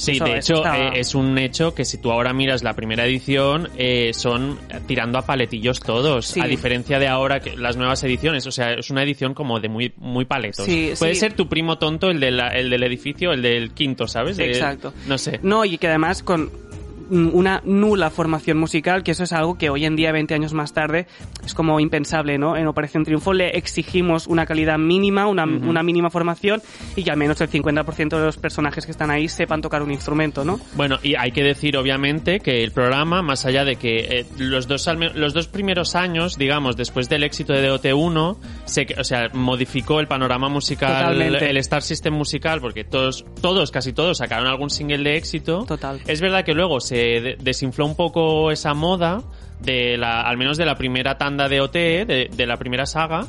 Sí, 0.00 0.12
Eso- 0.12 0.24
de 0.24 0.38
hecho 0.38 0.64
eh, 0.66 0.92
es 0.94 1.14
un 1.14 1.36
hecho 1.36 1.74
que 1.74 1.84
si 1.84 1.98
tú 1.98 2.10
ahora 2.10 2.32
miras 2.32 2.62
la 2.62 2.74
primera 2.74 3.04
edición 3.04 3.68
eh, 3.76 4.12
son 4.14 4.58
tirando 4.86 5.18
a 5.18 5.26
paletillos 5.26 5.80
todos, 5.80 6.26
Sí. 6.26 6.40
a 6.40 6.46
diferencia 6.46 6.98
de 6.98 7.06
ahora 7.06 7.40
que 7.40 7.54
las 7.56 7.76
nuevas 7.76 8.02
ediciones, 8.04 8.46
o 8.46 8.50
sea, 8.50 8.72
es 8.72 8.90
una 8.90 9.02
edición 9.02 9.34
como 9.34 9.60
de 9.60 9.68
muy 9.68 9.92
muy 9.98 10.24
paletos. 10.24 10.64
Sí, 10.64 10.92
Puede 10.98 11.14
sí. 11.14 11.20
ser 11.20 11.34
tu 11.34 11.48
primo 11.48 11.76
tonto, 11.76 12.08
el, 12.10 12.18
de 12.18 12.30
la- 12.30 12.48
el 12.48 12.70
del 12.70 12.82
edificio, 12.82 13.32
el 13.32 13.42
del 13.42 13.72
quinto, 13.72 14.06
¿sabes? 14.06 14.38
Exacto. 14.38 14.94
no 15.06 15.18
sé. 15.18 15.38
No, 15.42 15.64
y 15.66 15.76
que 15.76 15.88
además 15.88 16.22
con 16.22 16.50
una 17.10 17.60
nula 17.64 18.10
formación 18.10 18.58
musical, 18.58 19.02
que 19.02 19.10
eso 19.12 19.24
es 19.24 19.32
algo 19.32 19.58
que 19.58 19.70
hoy 19.70 19.84
en 19.84 19.96
día, 19.96 20.12
20 20.12 20.34
años 20.34 20.52
más 20.52 20.72
tarde, 20.72 21.06
es 21.44 21.54
como 21.54 21.80
impensable, 21.80 22.38
¿no? 22.38 22.56
En 22.56 22.66
Operación 22.66 23.04
Triunfo 23.04 23.32
le 23.32 23.50
exigimos 23.50 24.26
una 24.26 24.46
calidad 24.46 24.78
mínima, 24.78 25.26
una, 25.26 25.44
una 25.44 25.82
mínima 25.82 26.10
formación 26.10 26.62
y 26.96 27.04
que 27.04 27.10
al 27.10 27.16
menos 27.16 27.40
el 27.40 27.50
50% 27.50 28.18
de 28.18 28.24
los 28.24 28.36
personajes 28.36 28.84
que 28.84 28.92
están 28.92 29.10
ahí 29.10 29.28
sepan 29.28 29.60
tocar 29.60 29.82
un 29.82 29.90
instrumento, 29.90 30.44
¿no? 30.44 30.60
Bueno, 30.74 30.98
y 31.02 31.14
hay 31.14 31.32
que 31.32 31.42
decir, 31.42 31.76
obviamente, 31.76 32.40
que 32.40 32.62
el 32.62 32.72
programa, 32.72 33.22
más 33.22 33.46
allá 33.46 33.64
de 33.64 33.76
que 33.76 34.20
eh, 34.20 34.26
los, 34.38 34.68
dos, 34.68 34.88
los 35.14 35.34
dos 35.34 35.48
primeros 35.48 35.94
años, 35.94 36.36
digamos, 36.38 36.76
después 36.76 37.08
del 37.08 37.24
éxito 37.24 37.52
de 37.52 37.70
DOT1, 37.70 38.36
se, 38.64 38.86
o 38.98 39.04
sea, 39.04 39.28
modificó 39.32 40.00
el 40.00 40.06
panorama 40.06 40.48
musical, 40.48 41.14
Totalmente. 41.14 41.50
el 41.50 41.56
Star 41.58 41.82
System 41.82 42.14
musical, 42.14 42.60
porque 42.60 42.84
todos, 42.84 43.24
todos, 43.40 43.70
casi 43.70 43.92
todos, 43.92 44.18
sacaron 44.18 44.46
algún 44.46 44.70
single 44.70 44.98
de 44.98 45.16
éxito. 45.16 45.64
Total. 45.66 46.00
Es 46.06 46.20
verdad 46.20 46.44
que 46.44 46.54
luego 46.54 46.80
se 46.80 46.99
de- 47.20 47.36
desinfló 47.40 47.86
un 47.86 47.96
poco 47.96 48.50
esa 48.50 48.74
moda, 48.74 49.22
de 49.60 49.96
la, 49.98 50.22
al 50.22 50.36
menos 50.38 50.56
de 50.56 50.64
la 50.64 50.74
primera 50.74 51.18
tanda 51.18 51.48
de 51.48 51.60
OT, 51.60 51.72
de, 51.74 52.30
de 52.34 52.46
la 52.46 52.56
primera 52.56 52.86
saga, 52.86 53.26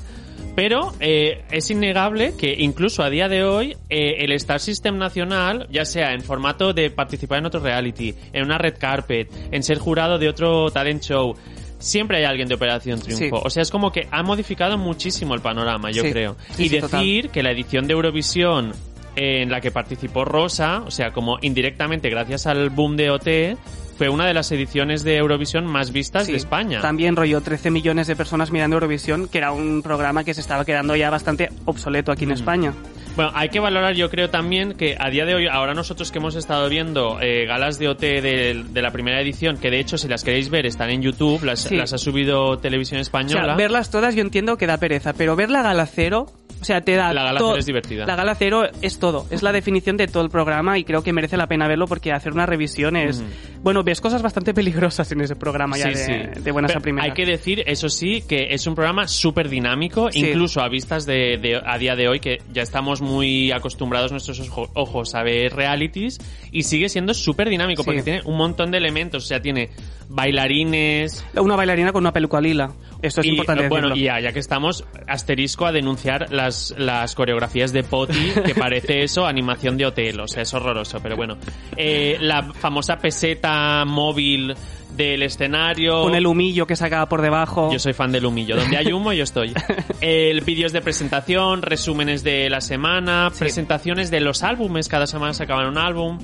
pero 0.56 0.94
eh, 1.00 1.44
es 1.52 1.70
innegable 1.72 2.34
que 2.38 2.56
incluso 2.58 3.04
a 3.04 3.10
día 3.10 3.28
de 3.28 3.44
hoy 3.44 3.76
eh, 3.90 4.16
el 4.20 4.32
Star 4.34 4.60
System 4.60 4.98
nacional, 4.98 5.68
ya 5.70 5.86
sea 5.86 6.14
en 6.14 6.22
formato 6.22 6.74
de 6.74 6.90
participar 6.90 7.40
en 7.40 7.46
otro 7.48 7.60
reality, 7.60 8.14
en 8.34 8.44
una 8.46 8.58
red 8.58 8.76
carpet, 8.78 9.30
en 9.52 9.62
ser 9.64 9.78
jurado 9.78 10.18
de 10.18 10.30
otro 10.30 10.70
talent 10.72 11.02
show, 11.04 11.36
siempre 11.80 12.18
hay 12.20 12.24
alguien 12.26 12.48
de 12.48 12.56
Operación 12.56 13.00
Triunfo. 13.02 13.38
Sí. 13.38 13.42
O 13.46 13.50
sea, 13.50 13.62
es 13.64 13.72
como 13.72 13.92
que 13.92 14.08
ha 14.12 14.24
modificado 14.24 14.78
muchísimo 14.78 15.34
el 15.36 15.42
panorama, 15.42 15.92
yo 15.92 16.04
Sí. 16.04 16.12
creo. 16.12 16.36
Sí, 16.52 16.66
y 16.66 16.70
decir 16.70 17.30
que 17.30 17.44
la 17.44 17.52
edición 17.52 17.88
de 17.88 17.94
Eurovisión 17.94 18.72
en 19.16 19.50
la 19.50 19.62
que 19.62 19.72
participó 19.72 20.26
Rosa, 20.26 20.84
o 20.86 20.92
sea, 20.92 21.12
como 21.12 21.38
indirectamente 21.42 22.10
gracias 22.10 22.48
al 22.48 22.70
boom 22.70 22.96
de 22.98 23.10
OT, 23.10 23.58
fue 23.98 24.10
una 24.10 24.26
de 24.26 24.34
las 24.34 24.52
ediciones 24.52 25.04
de 25.04 25.18
Eurovisión 25.18 25.66
más 25.68 25.92
vistas 25.92 26.26
Sí. 26.26 26.32
de 26.32 26.38
España. 26.38 26.82
También 26.82 27.16
rollo 27.16 27.42
13 27.42 27.70
millones 27.72 28.08
de 28.08 28.16
personas 28.16 28.52
mirando 28.52 28.76
Eurovisión, 28.78 29.28
que 29.28 29.38
era 29.38 29.52
un 29.52 29.82
programa 29.84 30.24
que 30.24 30.34
se 30.34 30.42
estaba 30.42 30.66
quedando 30.66 30.96
ya 30.96 31.10
bastante 31.10 31.50
obsoleto 31.66 32.12
aquí 32.12 32.24
en 32.24 32.32
España. 32.32 32.74
Bueno, 33.16 33.32
hay 33.36 33.50
que 33.50 33.60
valorar, 33.60 33.94
yo 33.94 34.10
creo 34.10 34.30
también 34.30 34.74
que 34.74 34.96
a 34.98 35.10
día 35.10 35.26
de 35.26 35.36
hoy, 35.36 35.48
ahora 35.52 35.74
nosotros 35.74 36.12
que 36.12 36.20
hemos 36.20 36.36
estado 36.36 36.70
viendo 36.70 37.20
eh, 37.22 37.46
galas 37.46 37.78
de 37.78 37.90
OT 37.90 38.00
de, 38.00 38.64
de 38.70 38.82
la 38.82 38.92
primera 38.92 39.20
edición, 39.22 39.58
que 39.58 39.70
de 39.70 39.80
hecho 39.80 39.98
si 39.98 40.08
las 40.08 40.24
queréis 40.24 40.50
ver 40.50 40.66
están 40.66 40.90
en 40.90 41.02
YouTube, 41.02 41.44
las, 41.44 41.60
Sí. 41.62 41.76
las 41.76 41.92
ha 41.94 41.98
subido 41.98 42.58
Televisión 42.60 43.00
O 43.00 43.02
Española. 43.02 43.46
sea, 43.46 43.56
verlas 43.56 43.92
todas 43.92 44.16
yo 44.16 44.22
entiendo 44.22 44.58
que 44.58 44.66
da 44.68 44.78
pereza, 44.78 45.14
pero 45.14 45.36
ver 45.36 45.50
la 45.50 45.62
gala 45.62 45.86
cero, 45.86 46.28
o 46.62 46.64
sea, 46.66 46.82
te 46.82 46.96
da... 46.96 47.12
La 47.14 47.24
gala 47.24 47.40
cero 47.40 47.58
es 47.58 47.66
divertida. 47.66 48.06
La 48.06 48.16
gala 48.16 48.36
cero 48.36 48.64
es 48.82 48.98
todo, 49.00 49.26
es 49.30 49.42
la 49.44 49.52
definición 49.52 49.98
de 49.98 50.08
todo 50.08 50.24
el 50.24 50.30
programa 50.30 50.78
y 50.78 50.84
creo 50.84 51.04
que 51.04 51.12
merece 51.12 51.36
la 51.36 51.48
pena 51.48 51.68
verlo 51.68 51.88
porque 51.88 52.12
hacer 52.14 52.32
una 52.34 52.46
revisión 52.46 52.96
es... 52.96 53.24
Bueno, 53.64 53.84
ves 53.84 54.00
cosas 54.02 54.22
bastante 54.22 54.54
peligrosas 54.54 55.12
en 55.12 55.22
ese 55.22 55.36
programa 55.36 55.78
ya 55.78 55.92
Sí, 55.94 56.12
de, 56.12 56.34
sí. 56.36 56.42
de 56.42 56.52
buenas 56.52 56.72
Pero 56.72 56.80
a 56.80 56.82
primeras. 56.84 57.10
Hay 57.10 57.14
que 57.16 57.26
decir, 57.30 57.64
eso 57.68 57.90
sí, 57.90 58.24
que 58.28 58.48
es 58.52 58.66
un 58.68 58.74
programa 58.76 59.08
súper 59.08 59.50
dinámico, 59.50 60.10
incluso 60.14 60.62
a 60.62 60.70
vistas 60.70 61.06
de, 61.06 61.38
de- 61.42 61.62
a 61.64 61.78
día 61.78 61.96
de 61.96 62.08
hoy, 62.08 62.20
que 62.20 62.40
ya 62.52 62.62
estamos 62.64 63.01
muy 63.02 63.52
acostumbrados 63.52 64.12
nuestros 64.12 64.40
ojo- 64.40 64.70
ojos 64.76 65.14
a 65.16 65.24
ver 65.24 65.54
realities, 65.54 66.20
y 66.52 66.64
sigue 66.64 66.88
siendo 66.90 67.14
súper 67.14 67.50
dinámico, 67.50 67.82
Sí. 67.84 67.86
porque 67.88 68.04
tiene 68.04 68.22
un 68.26 68.38
montón 68.38 68.72
de 68.72 68.78
elementos, 68.78 69.26
o 69.26 69.28
sea, 69.28 69.42
tiene 69.42 69.70
bailarines, 70.10 71.26
Una 71.36 71.56
bailarina 71.56 71.92
con 71.92 72.04
una 72.04 72.14
peluca 72.14 72.40
lila. 72.42 72.72
Esto 73.02 73.22
es 73.22 73.28
y, 73.28 73.30
importante 73.32 73.68
bueno, 73.68 73.88
decirlo. 73.90 74.02
y 74.02 74.06
ya, 74.06 74.20
ya 74.20 74.32
que 74.32 74.40
estamos, 74.40 74.86
asterisco 75.08 75.66
a 75.66 75.72
denunciar 75.72 76.32
las, 76.32 76.74
las 76.78 77.16
coreografías 77.16 77.74
de 77.74 77.84
Poti, 77.84 78.32
que 78.46 78.54
parece 78.56 79.04
eso, 79.04 79.26
animación 79.26 79.78
de 79.78 79.86
hotel, 79.88 80.20
o 80.20 80.28
sea, 80.28 80.44
es 80.44 80.54
horroroso, 80.54 81.00
pero 81.02 81.16
bueno. 81.16 81.38
Eh, 81.78 82.18
la 82.20 82.44
famosa 82.54 82.98
peseta 82.98 83.84
móvil 83.86 84.54
del 84.96 85.24
escenario. 85.24 86.02
Con 86.04 86.16
el 86.16 86.26
humillo 86.28 86.68
que 86.68 86.76
sacaba 86.76 87.08
por 87.08 87.22
debajo. 87.22 87.72
Yo 87.72 87.80
soy 87.80 87.94
fan 87.94 88.12
del 88.12 88.26
humillo. 88.26 88.56
Donde 88.56 88.78
hay 88.78 88.92
humo, 88.92 89.14
yo 89.14 89.24
estoy. 89.24 89.54
El 90.02 90.42
vídeos 90.42 90.72
de 90.74 90.82
presentación, 90.82 91.62
resúmenes 91.62 92.24
de 92.24 92.50
la 92.50 92.62
semana, 92.62 93.32
presentaciones 93.38 94.12
de 94.12 94.20
los 94.20 94.44
álbumes. 94.44 94.88
Cada 94.88 95.08
semana 95.08 95.34
sacaban 95.34 95.68
un 95.68 95.78
álbum. 95.78 96.20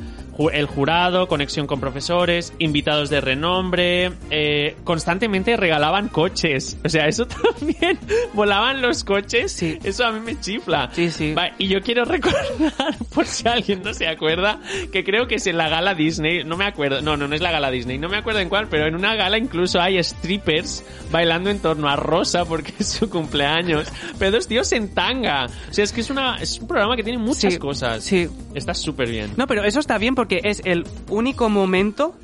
El 0.53 0.67
jurado, 0.67 1.27
conexión 1.27 1.65
con 1.65 1.79
profesores, 1.79 2.53
invitados 2.59 3.09
de 3.09 3.21
renombre. 3.21 4.11
eh, 4.29 4.75
constantemente 4.83 5.57
regalaban 5.57 6.09
coches. 6.09 6.77
O 6.85 6.89
sea, 6.89 7.07
eso 7.07 7.25
también. 7.59 7.97
Volaban 8.33 8.81
los 8.81 9.03
coches. 9.03 9.51
Sí. 9.51 9.79
Eso 9.83 10.05
a 10.05 10.11
mí 10.11 10.19
me 10.19 10.39
chifla. 10.39 10.89
Sí, 10.93 11.09
sí. 11.09 11.33
Y 11.57 11.67
yo 11.69 11.81
quiero 11.81 12.05
recordar, 12.05 12.95
por 13.13 13.25
si 13.25 13.47
alguien 13.47 13.81
no 13.83 13.93
se 13.93 14.07
acuerda, 14.07 14.59
que 14.91 15.03
creo 15.03 15.27
que 15.27 15.35
es 15.35 15.47
en 15.47 15.57
la 15.57 15.69
gala 15.69 15.93
Disney, 15.95 16.43
no 16.43 16.55
me 16.57 16.65
acuerdo, 16.65 17.01
no, 17.01 17.17
no, 17.17 17.27
no 17.27 17.35
es 17.35 17.41
la 17.41 17.51
gala 17.51 17.71
Disney, 17.71 17.97
no 17.97 18.09
me 18.09 18.17
acuerdo 18.17 18.39
en 18.39 18.49
cuál, 18.49 18.56
pero 18.69 18.87
en 18.87 18.95
una 18.95 19.13
gala 19.15 19.37
incluso 19.37 19.79
hay 19.79 20.01
strippers 20.03 20.83
bailando 21.11 21.51
en 21.51 21.59
torno 21.59 21.87
a 21.87 21.95
Rosa 21.95 22.45
porque 22.45 22.73
es 22.79 22.87
su 22.89 23.09
cumpleaños, 23.09 23.87
pero 24.17 24.31
dos 24.31 24.47
tíos 24.47 24.71
en 24.71 24.89
tanga. 24.93 25.45
O 25.69 25.73
sea, 25.73 25.83
es 25.83 25.91
que 25.93 26.01
es, 26.01 26.09
una, 26.09 26.37
es 26.37 26.59
un 26.59 26.67
programa 26.67 26.95
que 26.95 27.03
tiene 27.03 27.19
muchas 27.19 27.53
Sí, 27.53 27.59
cosas. 27.59 28.03
sí. 28.03 28.27
Está 28.55 28.73
súper 28.73 29.09
bien. 29.09 29.31
No, 29.37 29.45
pero 29.45 29.63
eso 29.63 29.79
está 29.79 29.99
bien 29.99 30.15
porque 30.15 30.41
es 30.43 30.61
el 30.65 30.85
único 31.09 31.47
momento 31.49 32.15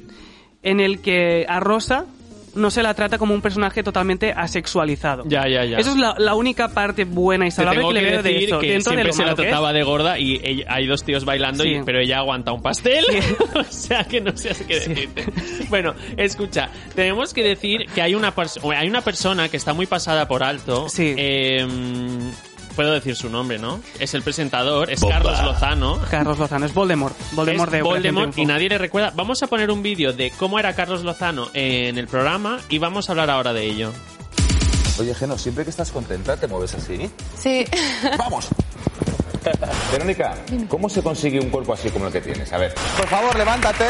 en 0.63 0.79
el 0.79 0.99
que 0.99 1.45
a 1.47 1.59
Rosa 1.59 2.05
no 2.55 2.69
se 2.71 2.83
la 2.83 2.93
trata 2.93 3.17
como 3.17 3.33
un 3.33 3.41
personaje 3.41 3.83
totalmente 3.83 4.31
asexualizado. 4.31 5.23
Ya, 5.25 5.47
ya, 5.47 5.65
ya. 5.65 5.77
Eso 5.77 5.91
es 5.91 5.97
la, 5.97 6.15
la 6.17 6.35
única 6.35 6.69
parte 6.69 7.03
buena 7.05 7.47
y 7.47 7.51
tengo 7.51 7.89
que 7.89 7.93
le 7.93 8.01
veo 8.01 8.23
de 8.23 8.43
eso. 8.45 8.59
que 8.59 8.71
dentro 8.71 8.91
de 8.91 8.97
siempre 9.03 9.03
lo 9.07 9.13
se 9.13 9.25
la 9.25 9.35
trataba 9.35 9.73
de 9.73 9.83
gorda 9.83 10.19
y 10.19 10.39
ella- 10.43 10.65
hay 10.69 10.85
dos 10.87 11.03
tíos 11.03 11.25
bailando, 11.25 11.65
y- 11.65 11.81
pero 11.83 11.99
ella 11.99 12.19
aguanta 12.19 12.51
un 12.51 12.61
pastel. 12.61 13.03
Sí. 13.09 13.35
o 13.55 13.63
sea 13.63 14.03
que 14.03 14.21
no 14.21 14.35
sé 14.37 14.55
qué 14.67 14.79
decirte. 14.79 15.25
Bueno, 15.69 15.93
escucha, 16.17 16.69
tenemos 16.95 17.33
que 17.33 17.43
decir 17.43 17.85
que 17.93 18.01
hay 18.01 18.15
una, 18.15 18.33
hay 18.77 18.87
una 18.87 19.01
persona 19.01 19.49
que 19.49 19.57
está 19.57 19.73
muy 19.73 19.85
pasada 19.85 20.27
por 20.27 20.43
alto. 20.43 20.87
Sí. 20.89 21.13
eh, 21.17 21.67
puedo 22.73 22.91
decir 22.91 23.15
su 23.15 23.29
nombre, 23.29 23.59
¿no? 23.59 23.79
Es 23.99 24.13
el 24.13 24.21
presentador, 24.21 24.91
es 24.91 24.99
Bomba. 24.99 25.15
Carlos 25.17 25.43
Lozano. 25.43 26.01
Carlos 26.09 26.39
Lozano, 26.39 26.65
es 26.65 26.73
Voldemort. 26.73 27.15
Voldemort 27.31 27.69
Es 27.69 27.77
de 27.77 27.81
Voldemort 27.81 28.37
y 28.37 28.45
nadie 28.45 28.69
le 28.69 28.77
recuerda. 28.77 29.11
Vamos 29.15 29.41
a 29.43 29.47
poner 29.47 29.71
un 29.71 29.81
vídeo 29.81 30.13
de 30.13 30.31
cómo 30.31 30.59
era 30.59 30.73
Carlos 30.75 31.03
Lozano 31.03 31.49
en 31.53 31.97
el 31.97 32.07
programa 32.07 32.59
y 32.69 32.77
vamos 32.77 33.09
a 33.09 33.13
hablar 33.13 33.29
ahora 33.29 33.53
de 33.53 33.65
ello. 33.65 33.91
Oye, 34.99 35.15
Geno, 35.15 35.37
siempre 35.37 35.63
que 35.63 35.69
estás 35.71 35.91
contenta 35.91 36.37
te 36.37 36.47
mueves 36.47 36.73
así. 36.75 37.09
Sí. 37.37 37.65
¡Vamos! 38.17 38.49
Verónica, 39.91 40.35
¿cómo 40.69 40.87
se 40.87 41.01
consigue 41.01 41.39
un 41.39 41.49
cuerpo 41.49 41.73
así 41.73 41.89
como 41.89 42.07
el 42.07 42.13
que 42.13 42.21
tienes? 42.21 42.51
A 42.53 42.57
ver. 42.57 42.73
Por 42.97 43.07
favor, 43.07 43.35
levántate. 43.37 43.85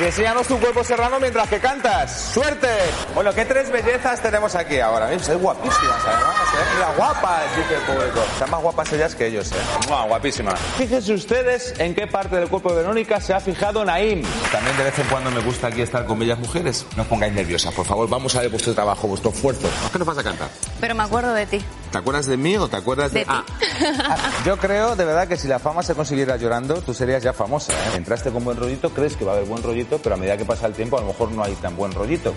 Y 0.00 0.04
enséñanos 0.04 0.46
tu 0.46 0.58
cuerpo 0.58 0.82
serrano 0.82 1.20
mientras 1.20 1.46
que 1.48 1.58
cantas. 1.60 2.30
¡Suerte! 2.32 2.68
Bueno, 3.14 3.34
¿qué 3.34 3.44
tres 3.44 3.70
bellezas 3.70 4.22
tenemos 4.22 4.54
aquí 4.54 4.80
ahora? 4.80 5.08
Sois 5.18 5.38
guapísimas, 5.38 6.02
además. 6.06 6.34
¿eh? 6.54 6.64
Mira, 6.74 6.92
guapas, 6.96 7.56
dice 7.56 7.74
el 7.74 7.80
público. 7.82 8.20
Están 8.32 8.50
más 8.50 8.62
guapas 8.62 8.92
ellas 8.94 9.14
que 9.14 9.26
ellos, 9.26 9.52
¿eh? 9.52 9.56
Mua, 9.88 10.06
guapísimas. 10.06 10.58
Fíjense 10.78 11.12
ustedes 11.12 11.74
en 11.78 11.94
qué 11.94 12.06
parte 12.06 12.36
del 12.36 12.48
cuerpo 12.48 12.70
de 12.70 12.76
Verónica 12.76 13.20
se 13.20 13.34
ha 13.34 13.40
fijado 13.40 13.84
Naim. 13.84 14.22
También 14.50 14.74
de 14.78 14.84
vez 14.84 14.98
en 14.98 15.06
cuando 15.08 15.30
me 15.32 15.40
gusta 15.42 15.66
aquí 15.66 15.82
estar 15.82 16.06
con 16.06 16.18
bellas 16.18 16.38
mujeres. 16.38 16.86
No 16.96 17.02
os 17.02 17.08
pongáis 17.08 17.34
nerviosas, 17.34 17.74
por 17.74 17.84
favor. 17.84 18.08
Vamos 18.08 18.34
a 18.36 18.40
ver 18.40 18.48
vuestro 18.48 18.72
trabajo, 18.72 19.06
vuestro 19.06 19.30
esfuerzo. 19.32 19.68
¿Qué 19.92 19.98
nos 19.98 20.08
vas 20.08 20.16
a 20.16 20.22
cantar? 20.22 20.48
Pero 20.80 20.94
me 20.94 21.02
acuerdo 21.02 21.34
de 21.34 21.44
ti. 21.44 21.62
¿Te 21.92 21.98
acuerdas 21.98 22.24
de 22.26 22.36
mí 22.38 22.56
o 22.56 22.68
te 22.68 22.76
acuerdas 22.76 23.12
de, 23.12 23.18
De 23.20 23.24
ti. 23.26 23.30
Ah. 23.30 23.44
Ah, 23.82 24.16
Yo 24.46 24.56
creo, 24.58 24.94
de 24.96 25.04
verdad, 25.04 25.26
que 25.26 25.36
si 25.36 25.48
la 25.48 25.58
fama 25.58 25.82
se 25.82 25.94
consiguiera 25.94 26.36
llorando, 26.36 26.74
tú 26.82 26.94
serías 26.94 27.22
ya 27.22 27.32
famosa. 27.32 27.72
¿eh? 27.72 27.96
Entraste 27.96 28.30
con 28.30 28.44
buen 28.44 28.56
rollito, 28.56 28.90
crees 28.90 29.16
que 29.16 29.24
va 29.24 29.32
a 29.32 29.34
haber 29.36 29.48
buen 29.48 29.62
rollito, 29.62 29.89
pero 29.98 30.14
a 30.14 30.18
medida 30.18 30.36
que 30.36 30.44
pasa 30.44 30.66
el 30.66 30.74
tiempo, 30.74 30.98
a 30.98 31.00
lo 31.00 31.08
mejor 31.08 31.30
no 31.32 31.42
hay 31.42 31.54
tan 31.54 31.76
buen 31.76 31.92
rollito. 31.92 32.32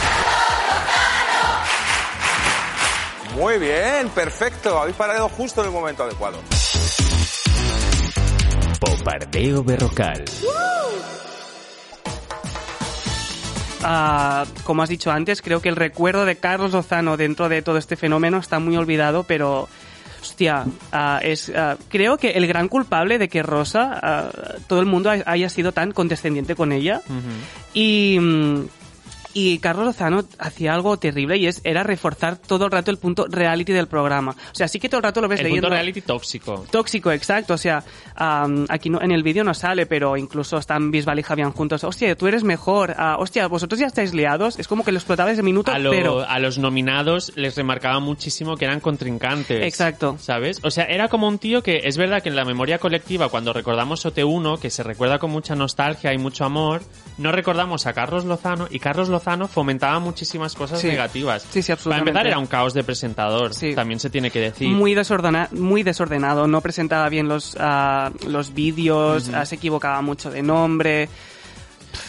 Muy 3.35 3.57
bien, 3.57 4.09
perfecto. 4.09 4.79
Habéis 4.79 4.95
parado 4.95 5.27
justo 5.29 5.61
en 5.61 5.67
el 5.67 5.73
momento 5.73 6.03
adecuado. 6.03 6.37
Bombardeo 8.79 9.63
Berrocal. 9.63 10.25
Ah, 13.85 14.45
como 14.63 14.81
has 14.81 14.89
dicho 14.89 15.11
antes, 15.11 15.41
creo 15.41 15.61
que 15.61 15.67
el 15.67 15.75
recuerdo 15.75 16.25
de 16.25 16.37
Carlos 16.37 16.71
Lozano 16.71 17.17
dentro 17.17 17.49
de 17.49 17.61
todo 17.61 17.77
este 17.77 17.97
fenómeno 17.97 18.37
está 18.37 18.59
muy 18.59 18.77
olvidado, 18.77 19.23
pero 19.23 19.67
hostia, 20.23 20.65
ah, 20.91 21.19
es 21.21 21.51
ah, 21.55 21.77
creo 21.89 22.17
que 22.17 22.31
el 22.31 22.47
gran 22.47 22.69
culpable 22.69 23.17
de 23.19 23.27
que 23.27 23.43
Rosa, 23.43 23.99
ah, 24.01 24.29
todo 24.67 24.79
el 24.79 24.85
mundo 24.85 25.11
ha- 25.11 25.21
haya 25.25 25.49
sido 25.49 25.71
tan 25.73 25.91
condescendiente 25.91 26.55
con 26.55 26.71
ella. 26.71 27.01
Y 27.73 28.17
mm, 28.19 28.61
y 29.33 29.57
Carlos 29.59 29.85
Lozano 29.85 30.23
hacía 30.39 30.73
algo 30.73 30.97
terrible 30.97 31.37
y 31.37 31.47
es 31.47 31.61
era 31.63 31.83
reforzar 31.83 32.37
todo 32.37 32.65
el 32.65 32.71
rato 32.71 32.91
el 32.91 32.97
punto 32.97 33.25
reality 33.27 33.73
del 33.73 33.87
programa. 33.87 34.31
O 34.31 34.55
sea, 34.55 34.67
sí 34.67 34.79
que 34.79 34.89
todo 34.89 34.99
el 34.99 35.03
rato 35.03 35.21
lo 35.21 35.27
ves 35.27 35.39
El 35.39 35.45
leyendo. 35.45 35.67
punto 35.67 35.75
reality 35.75 36.01
tóxico. 36.01 36.65
Tóxico, 36.69 37.11
exacto. 37.11 37.55
O 37.55 37.57
sea, 37.57 37.83
am, 38.15 38.65
aquí 38.69 38.89
no, 38.89 39.01
en 39.01 39.11
el 39.11 39.23
vídeo 39.23 39.43
no 39.43 39.53
sale, 39.53 39.85
pero 39.85 40.17
incluso 40.17 40.57
están 40.57 40.91
Bisbal 40.91 41.19
y 41.19 41.23
Javián 41.23 41.51
juntos. 41.51 41.83
Hostia, 41.83 42.15
tú 42.15 42.27
eres 42.27 42.43
mejor. 42.43 42.93
Ah, 42.97 43.17
hostia, 43.19 43.47
vosotros 43.47 43.79
ya 43.79 43.87
estáis 43.87 44.13
liados. 44.13 44.59
Es 44.59 44.67
como 44.67 44.83
que 44.83 44.91
lo 44.91 44.97
explotaba 44.99 45.29
desde 45.29 45.41
minuto 45.41 45.71
A, 45.71 45.79
lo- 45.79 45.89
pero 45.89 46.21
a 46.27 46.37
los 46.39 46.57
nominados 46.59 47.31
les 47.35 47.55
remarcaba 47.55 47.99
muchísimo 47.99 48.55
que 48.55 48.65
eran 48.65 48.79
contrincantes. 48.81 49.63
Exacto. 49.63 50.17
¿Sabes? 50.19 50.59
O 50.63 50.69
sea, 50.69 50.83
era 50.85 51.07
como 51.09 51.27
un 51.27 51.39
tío 51.39 51.63
que 51.63 51.81
es 51.85 51.97
verdad 51.97 52.21
que 52.21 52.29
en 52.29 52.35
la 52.35 52.45
memoria 52.45 52.77
colectiva, 52.77 53.29
cuando 53.29 53.51
recordamos 53.51 54.05
OT1, 54.05 54.59
que 54.59 54.69
se 54.69 54.83
recuerda 54.83 55.17
con 55.17 55.31
mucha 55.31 55.55
nostalgia 55.55 56.13
y 56.13 56.17
mucho 56.19 56.45
amor, 56.45 56.81
no 57.17 57.31
recordamos 57.31 57.87
a 57.87 57.93
Carlos 57.93 58.25
Lozano 58.25 58.67
y 58.69 58.77
Carlos 58.79 59.09
Lozano 59.09 59.22
fomentaba 59.47 59.99
muchísimas 59.99 60.53
cosas 60.55 60.79
Sí. 60.81 60.87
negativas. 60.87 61.43
Sí, 61.49 61.61
sí, 61.61 61.67
Para 61.67 61.73
absolutamente. 61.73 62.09
empezar, 62.11 62.27
era 62.27 62.37
un 62.39 62.45
caos 62.47 62.73
de 62.73 62.83
presentador. 62.83 63.53
Sí. 63.53 63.73
También 63.73 63.99
se 63.99 64.09
tiene 64.09 64.29
que 64.31 64.39
decir. 64.39 64.67
muy, 64.69 64.93
desordena, 64.93 65.47
muy 65.51 65.83
desordenado. 65.83 66.47
No 66.47 66.61
presentaba 66.61 67.09
bien 67.09 67.27
los, 67.27 67.55
ah, 67.59 68.11
los 68.27 68.53
vídeos, 68.53 69.29
ah, 69.33 69.45
se 69.45 69.55
equivocaba 69.55 70.01
mucho 70.01 70.29
de 70.29 70.41
nombre. 70.43 71.09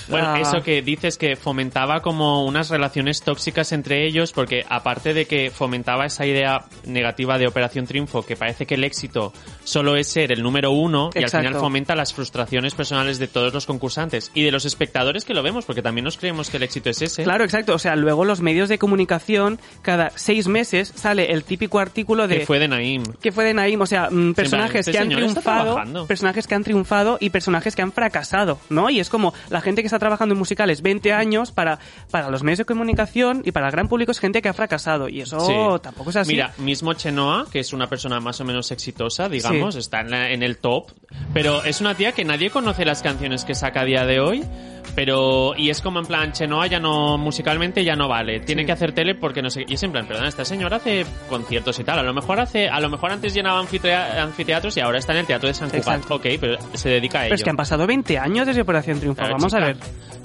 Bueno, 0.09 0.29
Ah. 0.35 0.41
eso 0.41 0.63
que 0.63 0.83
dices 0.83 1.19
que 1.19 1.37
fomentaba 1.37 2.01
como 2.01 2.45
unas 2.45 2.71
relaciones 2.71 3.23
tóxicas 3.23 3.73
entre 3.73 4.07
ellos, 4.07 4.33
porque 4.33 4.65
aparte 4.69 5.15
de 5.15 5.27
que 5.27 5.51
fomentaba 5.51 6.07
esa 6.07 6.27
idea 6.27 6.65
negativa 6.85 7.39
de 7.39 7.47
Operación 7.47 7.87
Triunfo, 7.87 8.25
que 8.25 8.37
parece 8.37 8.67
que 8.67 8.75
el 8.75 8.85
éxito 8.85 9.33
solo 9.65 9.97
es 9.97 10.09
ser 10.09 10.33
el 10.33 10.43
número 10.43 10.71
uno, 10.73 11.11
y 11.15 11.23
al 11.23 11.31
final 11.31 11.55
fomenta 11.55 11.95
las 11.95 12.13
frustraciones 12.15 12.75
personales 12.75 13.19
de 13.19 13.29
todos 13.29 13.53
los 13.53 13.67
concursantes 13.67 14.31
y 14.35 14.43
de 14.43 14.51
los 14.51 14.65
espectadores 14.65 15.25
que 15.25 15.35
lo 15.35 15.43
vemos, 15.43 15.65
porque 15.65 15.83
también 15.83 16.05
nos 16.05 16.17
creemos 16.17 16.51
que 16.51 16.57
el 16.59 16.63
éxito 16.63 16.91
es 16.91 17.03
ese. 17.03 17.25
Claro, 17.25 17.45
exacto. 17.45 17.75
O 17.75 17.79
sea, 17.79 17.97
luego 17.97 18.25
los 18.25 18.41
medios 18.41 18.69
de 18.69 18.79
comunicación, 18.79 19.59
cada 19.83 20.11
seis 20.17 20.49
meses 20.49 20.93
sale 20.95 21.33
el 21.33 21.45
típico 21.45 21.79
artículo 21.79 22.29
de... 22.29 22.39
Que 22.41 22.47
fue 22.47 22.59
de 22.59 22.69
Naim. 22.69 23.03
que 23.21 23.33
fue 23.33 23.45
de 23.45 23.55
Naim, 23.55 23.81
o 23.81 23.87
sea, 23.87 24.09
mm, 24.11 24.35
personajes 24.35 24.81
este 24.87 24.93
que 24.93 24.99
han 24.99 25.09
triunfado, 25.09 26.07
personajes 26.07 26.47
que 26.47 26.55
han 26.55 26.65
triunfado 26.65 27.17
y 27.21 27.31
personajes 27.31 27.75
que 27.75 27.83
han 27.83 27.93
fracasado, 27.93 28.59
¿no? 28.69 28.91
Y 28.91 29.01
es 29.01 29.09
como 29.09 29.35
la 29.51 29.61
gente 29.61 29.74
que 29.83 29.87
está 29.87 29.99
trabajando 29.99 30.33
en 30.35 30.39
musicales 30.39 30.83
20 30.83 31.13
años 31.13 31.53
para 31.53 31.79
para 32.11 32.31
los 32.31 32.43
medios 32.43 32.59
de 32.59 32.65
comunicación 32.65 33.43
y 33.45 33.53
para 33.53 33.67
el 33.67 33.73
gran 33.73 33.89
público 33.89 34.13
es 34.13 34.19
gente 34.21 34.43
que 34.43 34.49
ha 34.49 34.53
fracasado 34.55 35.09
y 35.09 35.21
eso 35.21 35.41
Sí. 35.41 35.53
tampoco 35.83 36.11
es 36.11 36.17
así. 36.17 36.33
Mira, 36.33 36.53
mismo 36.59 36.93
Chenoa, 36.95 37.47
que 37.51 37.61
es 37.61 37.73
una 37.73 37.87
persona 37.89 38.21
más 38.21 38.41
o 38.41 38.45
menos 38.45 38.71
exitosa, 38.71 39.29
digamos, 39.29 39.75
Sí. 39.75 39.81
está 39.81 40.01
en, 40.01 40.11
la- 40.11 40.31
en 40.31 40.43
el 40.43 40.59
top, 40.59 40.91
pero 41.33 41.65
es 41.65 41.81
una 41.81 41.95
tía 41.95 42.13
que 42.13 42.25
nadie 42.25 42.51
conoce 42.51 42.85
las 42.85 43.03
canciones 43.03 43.45
que 43.45 43.55
saca 43.55 43.81
a 43.81 43.85
día 43.85 44.05
de 44.05 44.21
hoy, 44.21 44.45
pero 44.95 45.55
y 45.57 45.71
es 45.71 45.81
como 45.81 45.99
en 46.01 46.07
plan 46.07 46.33
Chenoa 46.33 46.67
ya 46.67 46.81
no 46.81 47.19
musicalmente 47.19 47.85
ya 47.85 47.97
no 47.97 48.09
vale, 48.09 48.41
tiene 48.41 48.63
Sí. 48.63 48.67
que 48.67 48.73
hacer 48.73 48.93
tele 48.93 49.15
porque 49.15 49.43
no 49.43 49.51
sé, 49.51 49.65
y 49.69 49.75
es 49.75 49.83
en 49.83 49.93
plan, 49.93 50.07
perdona, 50.07 50.29
esta 50.29 50.45
señora 50.45 50.77
hace 50.77 51.05
conciertos 51.29 51.79
y 51.79 51.85
tal, 51.85 51.99
a 51.99 52.03
lo 52.03 52.15
mejor 52.15 52.41
hace 52.41 52.69
a 52.69 52.81
lo 52.81 52.89
mejor 52.89 53.13
antes 53.13 53.35
llenaba 53.35 53.61
anfitea- 53.61 54.23
anfiteatros 54.23 54.77
y 54.77 54.81
ahora 54.81 54.99
está 54.99 55.13
en 55.13 55.19
el 55.21 55.27
Teatro 55.27 55.49
de 55.49 55.55
San 55.55 55.71
Cugat. 55.71 56.11
Ok, 56.11 56.27
pero 56.41 56.57
se 56.75 56.89
dedica 56.91 57.21
a 57.21 57.23
ello. 57.23 57.29
Pero 57.31 57.35
es 57.37 57.45
que 57.45 57.51
han 57.51 57.57
pasado 57.57 57.87
20 57.87 58.19
años 58.19 58.47
desde 58.47 58.61
Operación 58.63 58.99
Triunfo, 58.99 59.21
Claro, 59.21 59.35
vamos 59.37 59.55
a 59.55 59.61
ver. 59.61 59.77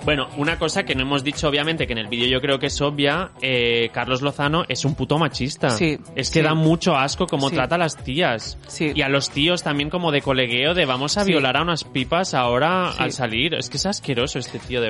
Bueno, 0.05 0.29
una 0.37 0.57
cosa 0.57 0.83
que 0.83 0.95
no 0.95 1.01
hemos 1.01 1.23
dicho, 1.25 1.49
obviamente, 1.49 1.85
que 1.85 1.91
en 1.91 1.99
el 1.99 2.07
vídeo 2.07 2.27
yo 2.27 2.39
creo 2.41 2.57
que 2.57 2.67
es 2.67 2.81
obvia, 2.81 3.31
eh, 3.41 3.89
Carlos 3.93 4.21
Lozano 4.21 4.63
es 4.69 4.85
un 4.85 4.95
puto 4.95 5.17
machista. 5.17 5.69
Sí, 5.71 5.99
Es 6.15 6.29
que 6.29 6.39
sí. 6.39 6.41
da 6.41 6.53
mucho 6.53 6.95
asco 6.95 7.27
como 7.27 7.49
Sí. 7.49 7.55
trata 7.55 7.75
a 7.75 7.77
las 7.77 7.97
tías. 7.97 8.57
Sí. 8.67 8.93
Y 8.95 9.01
a 9.01 9.09
los 9.09 9.29
tíos 9.29 9.61
también 9.61 9.89
como 9.89 10.11
de 10.11 10.21
colegueo 10.21 10.73
de 10.73 10.85
vamos 10.85 11.17
a 11.17 11.25
violar 11.25 11.57
a 11.57 11.61
unas 11.63 11.83
pipas 11.83 12.33
ahora 12.33 12.91
al 12.91 13.11
salir. 13.11 13.53
Es 13.55 13.69
que 13.69 13.75
es 13.77 13.85
asqueroso 13.85 14.39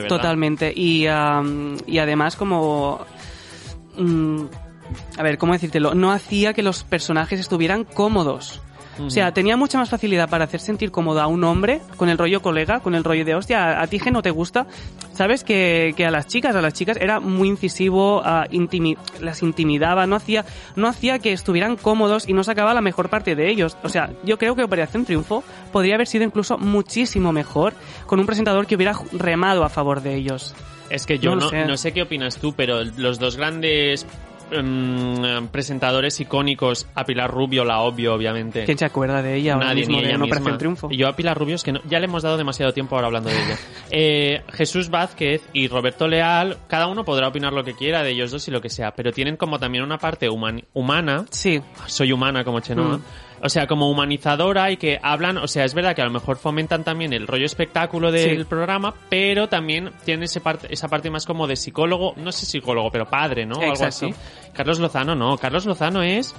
Totalmente. 0.08 0.74
Y, 0.76 1.04
y 1.04 1.98
además 1.98 2.36
como... 2.36 3.06
mm, 3.98 4.46
a 5.18 5.24
ver, 5.24 5.38
¿cómo 5.38 5.54
decírtelo? 5.54 5.94
No 5.94 6.12
hacía 6.12 6.54
que 6.54 6.64
los 6.64 6.84
personajes 6.84 7.40
estuvieran 7.40 7.84
cómodos. 7.84 8.62
O 9.00 9.10
sea, 9.10 9.34
tenía 9.34 9.58
mucha 9.58 9.78
más 9.78 9.90
facilidad 9.90 10.30
para 10.30 10.46
hacer 10.46 10.60
sentir 10.60 10.92
cómodo 10.92 11.22
a 11.22 11.28
un 11.28 11.44
hombre 11.44 11.82
con 11.98 12.10
el 12.10 12.18
rollo 12.18 12.42
colega, 12.42 12.80
con 12.82 12.96
el 12.96 13.04
rollo 13.04 13.24
de 13.26 13.36
hostia, 13.36 13.82
a 13.82 13.88
ti 13.88 14.00
que 14.00 14.12
no 14.12 14.22
te 14.22 14.32
gusta, 14.32 14.68
sabes 15.14 15.44
que, 15.44 15.94
que 15.96 16.06
a 16.06 16.12
las 16.12 16.28
chicas, 16.28 16.56
a 16.56 16.62
las 16.62 16.74
chicas 16.74 16.98
era 17.00 17.20
muy 17.20 17.48
incisivo, 17.48 18.22
ah, 18.24 18.46
intimi- 18.52 18.98
las 19.22 19.42
intimidaba, 19.44 20.06
no 20.08 20.16
hacía, 20.16 20.46
no 20.76 20.88
hacía 20.88 21.20
que 21.20 21.32
estuvieran 21.34 21.76
cómodos 21.76 22.28
y 22.28 22.34
no 22.34 22.44
sacaba 22.44 22.74
la 22.74 22.82
mejor 22.82 23.10
parte 23.10 23.36
de 23.36 23.50
ellos. 23.50 23.78
O 23.84 23.90
sea, 23.90 24.12
yo 24.24 24.38
creo 24.38 24.56
que 24.56 24.64
Operación 24.64 25.06
Triunfo 25.06 25.44
podría 25.72 25.96
haber 25.96 26.08
sido 26.08 26.24
incluso 26.24 26.58
muchísimo 26.58 27.32
mejor 27.32 27.74
con 28.06 28.20
un 28.20 28.26
presentador 28.26 28.66
que 28.68 28.76
hubiera 28.76 28.94
remado 29.14 29.64
a 29.64 29.70
favor 29.70 30.02
de 30.02 30.16
ellos. 30.16 30.56
Es 30.90 31.06
que 31.06 31.20
yo 31.20 31.36
No 31.36 31.50
sé. 31.50 31.66
no 31.66 31.78
sé 31.78 31.92
qué 31.92 32.02
opinas 32.02 32.38
tú, 32.38 32.54
pero 32.54 32.84
los 32.84 33.20
dos 33.20 33.38
grandes 33.38 34.08
em, 34.52 35.48
presentadores 35.48 36.20
icónicos, 36.20 36.88
a 36.96 37.04
Pilar 37.06 37.30
Rubio, 37.32 37.64
la 37.66 37.80
obvio, 37.82 38.14
obviamente. 38.14 38.66
¿Quién 38.66 38.78
se 38.78 38.86
acuerda 38.86 39.22
de 39.22 39.36
ella 39.36 39.56
Nadie, 39.56 39.82
mismo 39.82 39.98
ni 39.98 40.06
ella 40.06 40.16
una 40.16 40.26
misma. 40.26 40.58
Triunfo? 40.58 40.90
Yo 40.92 41.08
a 41.08 41.16
Pilar 41.16 41.38
Rubio 41.38 41.56
es 41.56 41.64
que 41.64 41.72
no- 41.72 41.82
ya 41.86 42.00
le 42.00 42.06
hemos 42.06 42.24
dado 42.24 42.38
demasiado 42.38 42.72
tiempo 42.74 42.96
ahora 42.96 43.08
hablando 43.08 43.30
de 43.30 43.36
ella. 43.36 43.58
Eh, 43.92 44.44
Jesús 44.54 44.90
Vázquez 44.90 45.42
y 45.52 45.68
Roberto 45.68 46.08
Leal, 46.08 46.58
cada 46.68 46.86
uno 46.88 47.04
podrá 47.04 47.28
opinar 47.28 47.54
lo 47.54 47.64
que 47.64 47.74
quiera 47.74 48.04
de 48.04 48.12
ellos 48.12 48.30
dos 48.32 48.48
y 48.48 48.52
lo 48.52 48.62
que 48.62 48.70
sea, 48.70 48.92
pero 48.92 49.12
tienen 49.12 49.36
como 49.36 49.58
también 49.58 49.84
una 49.84 49.98
parte 49.98 50.30
human- 50.30 50.64
humana. 50.74 51.26
Sí. 51.32 51.60
Soy 51.88 52.12
humana 52.12 52.44
como 52.44 52.60
Chenoa. 52.60 52.98
Mm. 52.98 53.02
O 53.42 53.50
sea, 53.50 53.68
como 53.68 53.90
humanizadora 53.90 54.70
y 54.72 54.78
que 54.78 55.00
hablan, 55.02 55.38
o 55.38 55.48
sea, 55.48 55.64
es 55.66 55.74
verdad 55.74 55.96
que 55.96 56.02
a 56.02 56.06
lo 56.06 56.12
mejor 56.12 56.38
fomentan 56.38 56.84
también 56.84 57.14
el 57.14 57.26
rollo 57.28 57.46
espectáculo 57.46 58.12
del 58.12 58.40
Sí. 58.40 58.44
programa, 58.44 58.94
pero 59.10 59.48
también 59.48 59.92
tienen 60.06 60.24
ese 60.24 60.42
parte, 60.42 60.68
esa 60.74 60.88
parte 60.90 61.10
más 61.10 61.26
como 61.26 61.48
de 61.48 61.56
psicólogo, 61.56 62.14
no 62.18 62.32
sé 62.32 62.46
psicólogo, 62.46 62.92
pero 62.92 63.06
padre, 63.10 63.46
¿no? 63.46 63.56
O 63.56 63.62
Algo 63.62 63.74
Exacto. 63.74 64.08
así. 64.08 64.16
Carlos 64.54 64.80
Lozano 64.80 65.16
no, 65.16 65.38
Carlos 65.38 65.66
Lozano 65.66 66.04
es... 66.04 66.36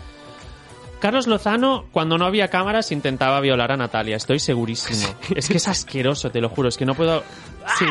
Carlos 1.01 1.27
Lozano, 1.27 1.87
cuando 1.93 2.19
no 2.19 2.27
había 2.27 2.49
cámaras, 2.49 2.93
intentaba 2.93 3.41
violar 3.41 3.73
a 3.73 3.77
Natalia, 3.79 4.17
estoy 4.17 4.39
segurísimo. 4.39 5.09
Es 5.35 5.49
que 5.49 5.57
es 5.57 5.67
asqueroso, 5.67 6.31
te 6.31 6.43
lo 6.43 6.51
juro, 6.51 6.69
es 6.69 6.77
que 6.77 6.85
no 6.85 6.95
puedo... 6.95 7.23
Sí. 7.79 7.87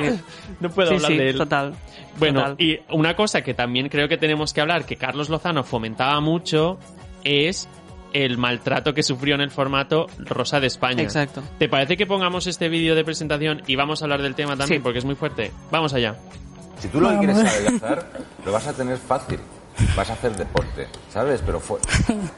No 0.60 0.69
puedo 0.69 0.89
sí, 0.89 0.95
hablar 0.98 1.12
sí, 1.12 1.17
de 1.17 1.30
él. 1.32 1.38
total. 1.38 1.74
Bueno, 2.19 2.41
Total. 2.41 2.56
y 2.60 2.80
una 2.91 3.15
cosa 3.15 3.41
que 3.41 3.56
también 3.56 3.89
creo 3.89 4.08
que 4.08 4.17
tenemos 4.17 4.54
que 4.54 4.62
hablar, 4.62 4.86
que 4.86 4.95
Carlos 4.98 5.30
Lozano 5.30 5.63
fomentaba 5.63 6.19
mucho, 6.22 6.78
es 7.24 7.67
el 8.13 8.38
maltrato 8.38 8.93
que 8.93 9.04
sufrió 9.04 9.36
en 9.36 9.41
el 9.41 9.52
formato 9.52 10.08
Rosa 10.19 10.60
de 10.60 10.67
España. 10.67 11.04
Exacto. 11.04 11.41
¿Te 11.58 11.69
parece 11.69 11.98
que 11.98 12.06
pongamos 12.06 12.48
este 12.48 12.69
vídeo 12.69 12.95
de 12.95 13.04
presentación 13.04 13.62
y 13.67 13.76
vamos 13.76 14.02
a 14.02 14.06
hablar 14.06 14.22
del 14.22 14.36
tema 14.36 14.56
también? 14.56 14.82
Sí. 14.82 14.84
Porque 14.84 15.00
es 15.00 15.06
muy 15.06 15.15
fuerte. 15.15 15.52
Vamos 15.72 15.93
allá. 15.93 16.15
Si 16.80 16.88
tú 16.88 17.02
lo 17.02 17.10
que 17.10 17.17
quieres 17.17 17.38
adelgazar, 17.38 18.08
lo 18.45 18.52
vas 18.52 18.67
a 18.67 18.74
tener 18.74 18.98
fácil. 18.98 19.39
vas 19.95 20.10
a 20.10 20.13
hacer 20.13 20.36
deporte, 20.36 20.88
¿sabes? 21.12 21.41
Pero 21.45 21.60
fue... 21.60 21.80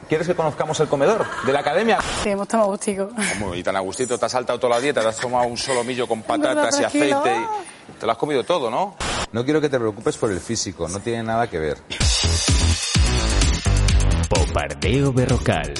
¿Quieres 0.08 0.26
que 0.26 0.34
conozcamos 0.34 0.78
el 0.80 0.88
comedor 0.88 1.24
de 1.44 1.52
la 1.52 1.60
academia? 1.60 1.98
Sí, 2.22 2.30
hemos 2.30 2.48
tomado 2.48 2.70
gustico. 2.70 3.10
¿Cómo? 3.38 3.54
Y 3.54 3.62
tan 3.62 3.76
a 3.76 3.80
gustito, 3.80 4.18
te 4.18 4.26
has 4.26 4.32
saltado 4.32 4.58
toda 4.58 4.76
la 4.76 4.80
dieta, 4.80 5.00
te 5.00 5.08
has 5.08 5.18
tomado 5.18 5.46
un 5.46 5.56
solomillo 5.56 6.06
con 6.06 6.22
patatas 6.22 6.80
y 6.80 6.84
aceite 6.84 7.36
y 7.88 7.92
te 7.98 8.06
lo 8.06 8.12
has 8.12 8.18
comido 8.18 8.44
todo, 8.44 8.70
¿no? 8.70 8.96
No 9.32 9.44
quiero 9.44 9.60
que 9.60 9.68
te 9.68 9.78
preocupes 9.78 10.16
por 10.16 10.30
el 10.30 10.40
físico, 10.40 10.88
no 10.88 11.00
tiene 11.00 11.22
nada 11.22 11.48
que 11.48 11.58
ver. 11.58 11.78
Popardeo 14.32 15.12
Berrocal. 15.12 15.74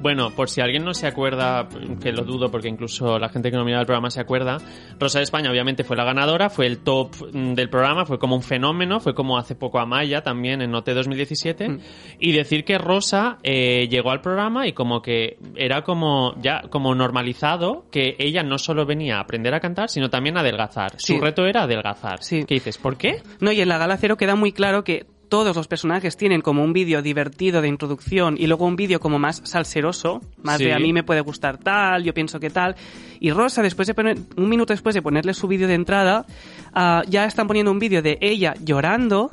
Bueno, 0.00 0.30
por 0.30 0.50
si 0.50 0.60
alguien 0.60 0.84
no 0.84 0.94
se 0.94 1.06
acuerda, 1.06 1.68
que 2.00 2.10
lo 2.10 2.22
dudo 2.22 2.50
porque 2.50 2.68
incluso 2.68 3.20
la 3.20 3.28
gente 3.28 3.50
que 3.52 3.56
no 3.56 3.64
mira 3.64 3.78
el 3.78 3.86
programa 3.86 4.10
se 4.10 4.20
acuerda, 4.20 4.58
Rosa 4.98 5.18
de 5.18 5.24
España 5.24 5.50
obviamente 5.50 5.84
fue 5.84 5.96
la 5.96 6.04
ganadora, 6.04 6.50
fue 6.50 6.66
el 6.66 6.78
top 6.78 7.10
mm, 7.32 7.54
del 7.54 7.68
programa, 7.70 8.04
fue 8.04 8.18
como 8.18 8.34
un 8.34 8.42
fenómeno, 8.42 8.98
fue 8.98 9.14
como 9.14 9.38
hace 9.38 9.54
poco 9.54 9.78
Amaya 9.78 10.22
también 10.22 10.60
en 10.60 10.72
Note 10.72 10.92
2017, 10.94 11.78
y 12.18 12.32
decir 12.32 12.64
que 12.64 12.78
Rosa 12.78 13.38
eh, 13.44 13.86
llegó 13.88 14.10
al 14.10 14.20
programa 14.20 14.66
y 14.66 14.72
como 14.72 15.02
que 15.02 15.38
era 15.54 15.82
como 15.82 16.34
ya 16.40 16.62
como 16.68 16.94
normalizado 16.96 17.84
que 17.92 18.16
ella 18.18 18.42
no 18.42 18.58
solo 18.58 18.86
venía 18.86 19.18
a 19.18 19.20
aprender 19.20 19.54
a 19.54 19.60
cantar, 19.60 19.88
sino 19.88 20.10
también 20.10 20.36
a 20.36 20.40
adelgazar. 20.40 20.92
Sí. 20.98 21.14
Su 21.14 21.20
reto 21.20 21.46
era 21.46 21.62
adelgazar. 21.62 22.24
Sí. 22.24 22.44
¿Qué 22.44 22.54
dices? 22.54 22.76
¿Por 22.76 22.96
qué? 22.96 23.22
No, 23.40 23.52
y 23.52 23.60
en 23.60 23.68
la 23.68 23.78
gala 23.78 23.96
cero 23.98 24.16
queda 24.16 24.34
muy 24.34 24.50
claro 24.50 24.82
que 24.82 25.06
todos 25.32 25.56
los 25.56 25.66
personajes 25.66 26.18
tienen 26.18 26.42
como 26.42 26.62
un 26.62 26.74
vídeo 26.74 27.00
divertido 27.00 27.62
de 27.62 27.68
introducción 27.68 28.36
y 28.38 28.46
luego 28.48 28.66
un 28.66 28.76
vídeo 28.76 29.00
como 29.00 29.18
más 29.18 29.40
salseroso, 29.44 30.20
más 30.42 30.58
Sí. 30.58 30.64
de 30.66 30.74
a 30.74 30.78
mí 30.78 30.92
me 30.92 31.04
puede 31.04 31.22
gustar 31.22 31.56
tal, 31.56 32.04
yo 32.04 32.12
pienso 32.12 32.38
que 32.38 32.50
tal. 32.50 32.76
Y 33.18 33.30
Rosa, 33.30 33.62
después 33.62 33.88
de 33.88 33.94
poner, 33.94 34.18
un 34.36 34.50
minuto 34.50 34.74
después 34.74 34.94
de 34.94 35.00
ponerle 35.00 35.32
su 35.32 35.48
vídeo 35.48 35.68
de 35.68 35.72
entrada, 35.74 36.26
ah, 36.74 37.00
ya 37.08 37.24
están 37.24 37.46
poniendo 37.46 37.72
un 37.72 37.78
vídeo 37.78 38.02
de 38.02 38.18
ella 38.20 38.52
llorando, 38.62 39.30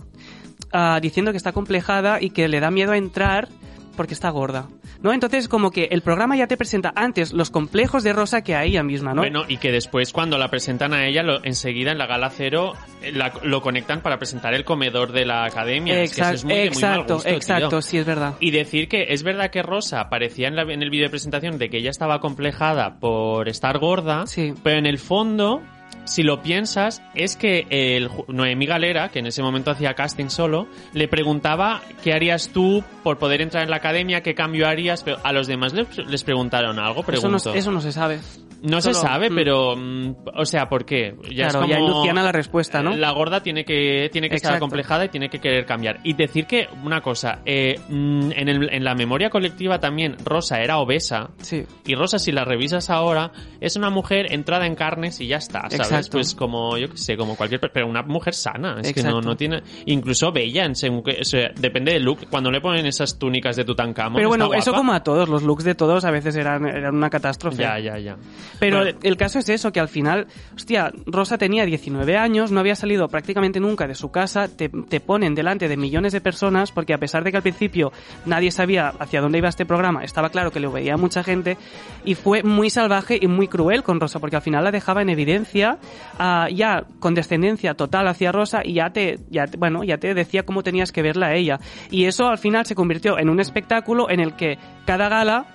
ah, 0.72 1.00
diciendo 1.02 1.32
que 1.32 1.38
está 1.38 1.52
complejada 1.52 2.22
y 2.22 2.30
que 2.30 2.48
le 2.48 2.62
da 2.62 2.72
miedo 2.72 2.94
a 2.94 2.98
entrar 2.98 3.50
porque 3.98 4.14
está 4.14 4.30
gorda. 4.30 4.70
¿No? 5.02 5.14
Entonces, 5.14 5.48
como 5.48 5.72
que 5.72 5.88
el 5.92 6.02
programa 6.02 6.36
ya 6.36 6.48
te 6.48 6.58
presenta 6.58 6.92
antes 6.96 7.32
los 7.32 7.52
complejos 7.52 8.04
de 8.04 8.12
Rosa 8.12 8.44
que 8.44 8.56
a 8.56 8.66
ella 8.66 8.84
misma, 8.84 9.14
¿no? 9.14 9.22
Bueno, 9.22 9.44
y 9.48 9.56
que 9.58 9.72
después 9.72 10.12
cuando 10.12 10.38
la 10.38 10.50
presentan 10.50 10.94
a 10.94 11.06
ella, 11.08 11.24
lo- 11.24 11.44
enseguida 11.46 11.92
en 11.94 11.98
la 11.98 12.06
gala 12.06 12.30
cero 12.30 12.74
eh, 13.02 13.14
la- 13.14 13.32
lo 13.44 13.62
conectan 13.62 14.02
para 14.02 14.18
presentar 14.18 14.54
el 14.54 14.66
comedor 14.66 15.14
de 15.14 15.26
la 15.26 15.46
academia. 15.46 16.02
Es 16.04 16.14
que 16.14 16.22
eso 16.22 16.32
es 16.32 16.44
muy, 16.44 16.54
de 16.54 16.60
muy 16.60 16.66
mal 16.66 16.76
exacto, 16.76 17.14
gusto, 17.14 17.30
exacto, 17.30 17.70
tío. 17.70 17.82
sí, 17.82 17.98
es 18.00 18.06
verdad. 18.06 18.34
Y 18.42 18.52
decir 18.52 18.90
que 18.90 19.06
es 19.14 19.24
verdad 19.24 19.52
que 19.52 19.64
Rosa 19.64 20.02
aparecía 20.02 20.50
en, 20.50 20.56
la- 20.58 20.64
en 20.64 20.84
el 20.84 20.90
vídeo 20.90 21.06
de 21.06 21.10
presentación 21.12 21.58
de 21.58 21.70
que 21.70 21.78
ella 21.78 21.92
estaba 21.92 22.20
complejada 22.20 23.00
por 23.00 23.48
estar 23.48 23.80
gorda, 23.80 24.26
pero 24.64 24.80
en 24.80 24.86
el 24.86 24.98
fondo, 24.98 25.62
si 26.06 26.24
lo 26.24 26.42
piensas, 26.42 27.02
es 27.16 27.36
que 27.36 27.68
el 27.70 28.10
Noemí 28.28 28.66
Galera, 28.66 29.10
que 29.10 29.20
en 29.20 29.28
ese 29.28 29.42
momento 29.44 29.72
hacía 29.72 29.94
casting 29.94 30.30
solo, 30.30 30.68
le 30.94 31.08
preguntaba 31.08 31.82
qué 32.04 32.14
harías 32.14 32.50
tú 32.50 32.84
por 33.04 33.18
poder 33.18 33.42
entrar 33.42 33.64
en 33.64 33.70
la 33.70 33.78
academia, 33.78 34.22
qué 34.22 34.34
cambio 34.36 34.68
harías, 34.68 35.04
pero 35.04 35.18
a 35.24 35.32
los 35.34 35.48
demás 35.48 35.74
les, 35.74 35.98
les 35.98 36.24
preguntaron 36.24 36.80
algo, 36.80 37.02
Eso 37.02 37.30
no, 37.30 37.38
pregunto. 37.38 37.54
eso 37.54 37.72
no 37.72 37.82
se 37.82 37.92
sabe. 37.92 38.20
No 38.62 38.82
se 38.82 38.94
sabe, 38.94 39.30
mm. 39.30 39.36
pero, 39.36 39.76
mm, 39.76 40.16
o 40.36 40.46
sea, 40.46 40.68
¿por 40.68 40.86
qué? 40.86 41.16
Ya 41.32 41.48
Claro, 41.50 41.64
es 41.64 41.70
ya 41.70 41.78
como- 41.80 41.90
Luciana 42.00 42.24
la 42.24 42.32
respuesta, 42.32 42.82
¿no? 42.84 42.96
La 42.96 43.12
gorda 43.12 43.42
tiene 43.42 43.64
que, 43.64 44.10
tiene 44.12 44.30
que 44.30 44.36
estar 44.36 44.60
complejada 44.60 45.06
y 45.06 45.10
tiene 45.10 45.30
que 45.30 45.40
querer 45.40 45.66
cambiar. 45.66 46.00
Y 46.04 46.14
decir 46.14 46.46
que, 46.46 46.68
una 46.84 47.02
cosa, 47.02 47.40
eh, 47.46 47.80
mm, 47.88 48.32
en, 48.36 48.50
el- 48.50 48.74
en 48.74 48.84
la 48.84 48.96
memoria 48.96 49.30
colectiva 49.30 49.80
también 49.80 50.18
Rosa 50.26 50.62
era 50.62 50.78
obesa. 50.80 51.30
Sí. 51.42 51.66
Y 51.86 51.96
Rosa, 51.96 52.20
si 52.20 52.32
la 52.32 52.44
revisas 52.44 52.90
ahora, 52.90 53.32
es 53.62 53.76
una 53.76 53.90
mujer 53.90 54.32
entrada 54.34 54.66
en 54.66 54.76
carnes 54.76 55.20
y 55.22 55.28
ya 55.28 55.38
está, 55.38 55.62
¿sabes? 55.70 55.76
Exacto. 55.80 56.12
Pues 56.12 56.36
como, 56.36 56.78
yo 56.78 56.90
qué 56.90 56.98
sé, 56.98 57.16
como 57.18 57.36
cualquier... 57.36 57.60
per- 57.62 57.72
Pero 57.72 57.88
una 57.88 58.02
mujer 58.04 58.34
sana, 58.34 58.78
es 58.82 58.94
que 58.94 59.04
no, 59.04 59.22
no 59.22 59.36
tiene... 59.38 59.62
Incluso 59.86 60.32
bella, 60.32 60.66
en 60.66 60.76
según 60.76 61.04
que- 61.04 61.20
o 61.22 61.24
sea, 61.24 61.50
depende 61.60 61.94
del 61.94 62.04
look. 62.04 62.28
Cuando 62.30 62.52
le 62.52 62.60
ponen 62.62 62.86
esas 62.86 63.18
túnicas 63.18 63.56
de 63.56 63.64
Tutankamón, 63.64 64.16
Pero 64.18 64.28
bueno, 64.30 64.46
está 64.46 64.58
eso 64.58 64.74
como 64.74 64.92
a 64.94 65.02
todos, 65.04 65.30
los 65.30 65.44
looks 65.44 65.64
de 65.64 65.76
todos 65.76 66.04
a 66.06 66.12
veces 66.12 66.36
eran, 66.36 66.66
eran 66.68 66.96
una 66.96 67.10
catástrofe. 67.10 67.62
Ya, 67.62 67.80
ya, 67.80 67.98
ya. 67.98 68.18
Pero 68.60 68.80
Bueno. 68.80 68.98
el 69.04 69.18
caso 69.18 69.40
es 69.40 69.50
eso, 69.50 69.72
que 69.72 69.80
al 69.80 69.90
final, 69.90 70.28
hostia, 70.56 70.92
Rosa 71.06 71.38
tenía 71.38 71.66
19 71.66 72.18
años, 72.18 72.52
no 72.52 72.60
había 72.60 72.76
salido 72.76 73.08
prácticamente 73.08 73.60
nunca 73.60 73.88
de 73.88 73.96
su 73.96 74.12
casa, 74.12 74.48
te, 74.48 74.70
te 74.70 75.00
ponen 75.00 75.36
delante 75.36 75.68
de 75.68 75.78
millones 75.78 76.14
de 76.14 76.22
personas, 76.22 76.72
porque 76.72 76.94
a 76.94 76.98
pesar 76.98 77.24
de 77.24 77.32
que 77.32 77.38
al 77.38 77.44
principio 77.44 77.92
nadie 78.26 78.52
sabía 78.52 78.94
hacia 79.00 79.22
dónde 79.22 79.38
iba 79.38 79.50
este 79.50 79.66
programa, 79.66 80.04
estaba 80.04 80.30
claro 80.30 80.52
que 80.52 80.60
lo 80.60 80.72
veía 80.72 80.98
mucha 80.98 81.24
gente, 81.24 81.58
y 82.06 82.16
fue 82.16 82.44
muy 82.44 82.70
salvaje 82.70 83.18
y 83.22 83.28
muy 83.28 83.48
cruel 83.48 83.84
con 83.84 84.00
Rosa, 84.00 84.20
porque 84.20 84.36
al 84.36 84.42
final 84.42 84.64
la 84.64 84.72
dejaba 84.72 85.02
en 85.02 85.10
evidencia, 85.10 85.78
ah, 86.18 86.48
ya 86.54 86.84
con 87.00 87.14
descendencia 87.14 87.74
total 87.74 88.08
hacia 88.08 88.32
Rosa, 88.32 88.62
y 88.64 88.74
ya 88.74 88.90
te, 88.92 89.20
ya, 89.30 89.46
bueno, 89.58 89.84
ya 89.84 89.98
te 89.98 90.14
decía 90.14 90.44
cómo 90.44 90.64
tenías 90.64 90.92
que 90.92 91.02
verla 91.02 91.28
a 91.28 91.36
ella. 91.36 91.60
Y 91.92 92.06
eso 92.06 92.28
al 92.28 92.38
final 92.38 92.66
se 92.66 92.76
convirtió 92.76 93.18
en 93.20 93.30
un 93.30 93.40
espectáculo 93.40 94.10
en 94.10 94.20
el 94.20 94.36
que 94.36 94.58
cada 94.86 95.10
gala 95.10 95.46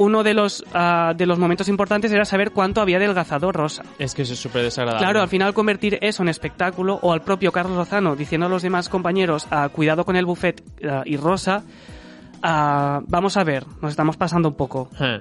uno 0.00 0.22
de 0.22 0.32
los, 0.32 0.64
ah, 0.72 1.12
de 1.14 1.26
los 1.26 1.38
momentos 1.38 1.68
importantes 1.68 2.10
era 2.10 2.24
saber 2.24 2.52
cuánto 2.52 2.80
había 2.80 2.96
adelgazado 2.96 3.52
Rosa. 3.52 3.82
Es 3.98 4.14
que 4.14 4.22
eso 4.22 4.32
es 4.32 4.38
súper 4.38 4.62
desagradable. 4.62 5.04
Claro, 5.04 5.20
al 5.20 5.28
final 5.28 5.52
convertir 5.52 5.98
eso 6.00 6.22
en 6.22 6.30
espectáculo 6.30 6.98
o 7.02 7.12
al 7.12 7.20
propio 7.20 7.52
Carlos 7.52 7.76
Lozano 7.76 8.16
diciendo 8.16 8.46
a 8.46 8.48
los 8.48 8.62
demás 8.62 8.88
compañeros 8.88 9.46
ah, 9.50 9.68
cuidado 9.68 10.06
con 10.06 10.16
el 10.16 10.24
buffet 10.24 10.62
ah, 10.88 11.02
y 11.04 11.18
Rosa, 11.18 11.64
vamos 12.42 13.36
a 13.36 13.44
ver, 13.44 13.66
nos 13.82 13.90
estamos 13.90 14.16
pasando 14.16 14.48
un 14.48 14.54
poco. 14.54 14.88
Eh. 14.98 15.20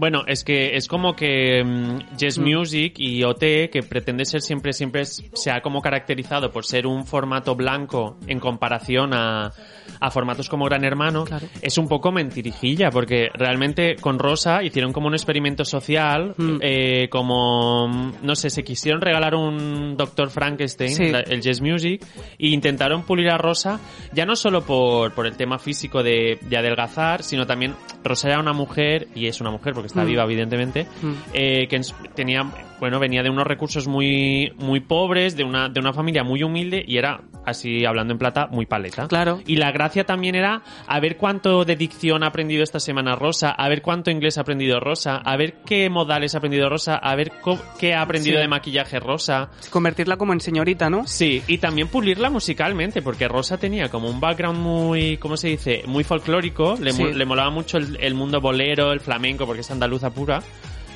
Bueno, 0.00 0.22
es 0.26 0.44
que 0.44 0.76
es 0.76 0.88
como 0.88 1.14
que 1.14 1.62
mm, 1.62 2.16
Yes 2.16 2.38
Music 2.38 2.94
y 2.96 3.22
OT, 3.22 3.68
que 3.70 3.82
pretende 3.86 4.24
ser 4.24 4.40
siempre, 4.40 4.72
siempre 4.72 5.04
se 5.04 5.50
ha 5.50 5.60
como 5.60 5.82
caracterizado 5.82 6.50
por 6.50 6.64
ser 6.64 6.86
un 6.86 7.04
formato 7.04 7.54
blanco 7.54 8.16
en 8.26 8.40
comparación 8.40 9.12
a, 9.12 9.52
a 10.00 10.10
formatos 10.10 10.48
como 10.48 10.64
Gran 10.64 10.84
Hermano, 10.84 11.24
es 11.60 11.76
un 11.76 11.86
poco 11.86 12.12
mentirijilla, 12.12 12.90
porque 12.90 13.28
realmente 13.34 13.96
con 13.96 14.18
Rosa 14.18 14.62
hicieron 14.62 14.94
como 14.94 15.06
un 15.08 15.12
experimento 15.12 15.66
social, 15.66 16.34
eh, 16.62 17.08
como, 17.10 17.86
mm, 17.88 18.12
no 18.22 18.34
sé, 18.36 18.48
se 18.48 18.64
quisieron 18.64 19.02
regalar 19.02 19.34
un 19.34 19.98
Dr. 19.98 20.30
Frankenstein, 20.30 20.94
Sí. 20.94 21.08
la- 21.10 21.20
el 21.20 21.42
Yes 21.42 21.60
Music, 21.60 22.02
e 22.38 22.48
intentaron 22.48 23.02
pulir 23.04 23.28
a 23.28 23.36
Rosa, 23.36 23.78
ya 24.14 24.24
no 24.24 24.34
solo 24.34 24.62
por, 24.62 25.12
por 25.12 25.26
el 25.26 25.36
tema 25.36 25.58
físico 25.58 26.02
de, 26.02 26.38
de 26.40 26.56
adelgazar, 26.56 27.22
sino 27.22 27.46
también 27.46 27.74
Rosa 28.02 28.28
era 28.28 28.40
una 28.40 28.54
mujer, 28.54 29.08
y 29.14 29.26
es 29.26 29.42
una 29.42 29.50
mujer 29.50 29.74
porque 29.74 29.89
está 29.90 30.02
Mm. 30.04 30.06
viva 30.06 30.24
evidentemente, 30.24 30.86
Mm. 31.02 31.12
eh, 31.34 31.66
que 31.68 31.80
tenía, 32.14 32.42
bueno, 32.80 32.98
venía 32.98 33.22
de 33.22 33.30
unos 33.30 33.46
recursos 33.46 33.86
muy, 33.86 34.52
muy 34.58 34.80
pobres, 34.80 35.36
de 35.36 35.44
una, 35.44 35.68
de 35.68 35.80
una 35.80 35.92
familia 35.92 36.24
muy 36.24 36.42
humilde, 36.42 36.84
y 36.86 36.96
era, 36.96 37.20
así 37.44 37.84
hablando 37.84 38.12
en 38.12 38.18
plata, 38.18 38.46
muy 38.50 38.66
paleta. 38.66 39.08
Claro. 39.08 39.40
Y 39.46 39.56
la 39.56 39.72
gracia 39.72 40.04
también 40.04 40.34
era 40.34 40.62
a 40.86 41.00
ver 41.00 41.16
cuánto 41.16 41.64
de 41.64 41.76
dicción 41.76 42.22
ha 42.22 42.28
aprendido 42.28 42.62
esta 42.62 42.80
semana 42.80 43.16
Rosa, 43.16 43.50
a 43.50 43.68
ver 43.68 43.82
cuánto 43.82 44.10
inglés 44.10 44.38
ha 44.38 44.42
aprendido 44.42 44.80
Rosa, 44.80 45.16
a 45.16 45.36
ver 45.36 45.54
qué 45.64 45.88
modales 45.90 46.34
ha 46.34 46.38
aprendido 46.38 46.68
Rosa, 46.68 46.96
a 46.96 47.14
ver 47.16 47.32
qué 47.78 47.94
ha 47.94 48.02
aprendido 48.02 48.36
Sí. 48.36 48.42
de 48.42 48.48
maquillaje 48.48 49.00
Rosa. 49.00 49.50
Convertirla 49.70 50.16
como 50.16 50.32
en 50.32 50.40
señorita, 50.40 50.90
¿no? 50.90 51.06
Sí, 51.06 51.42
y 51.46 51.58
también 51.58 51.88
pulirla 51.88 52.30
musicalmente, 52.30 53.02
porque 53.02 53.28
Rosa 53.28 53.58
tenía 53.58 53.88
como 53.88 54.08
un 54.08 54.20
background 54.20 54.58
muy, 54.58 55.16
¿cómo 55.18 55.36
se 55.36 55.48
dice? 55.48 55.82
Muy 55.86 56.04
folclórico, 56.04 56.76
le, 56.80 56.92
Sí. 56.92 57.02
mo- 57.02 57.08
le 57.10 57.24
molaba 57.24 57.50
mucho 57.50 57.78
el, 57.78 57.96
el 58.00 58.14
mundo 58.14 58.40
bolero, 58.40 58.92
el 58.92 59.00
flamenco, 59.00 59.46
porque 59.46 59.60
es 59.62 59.70
andaluza 59.70 60.10
pura. 60.10 60.42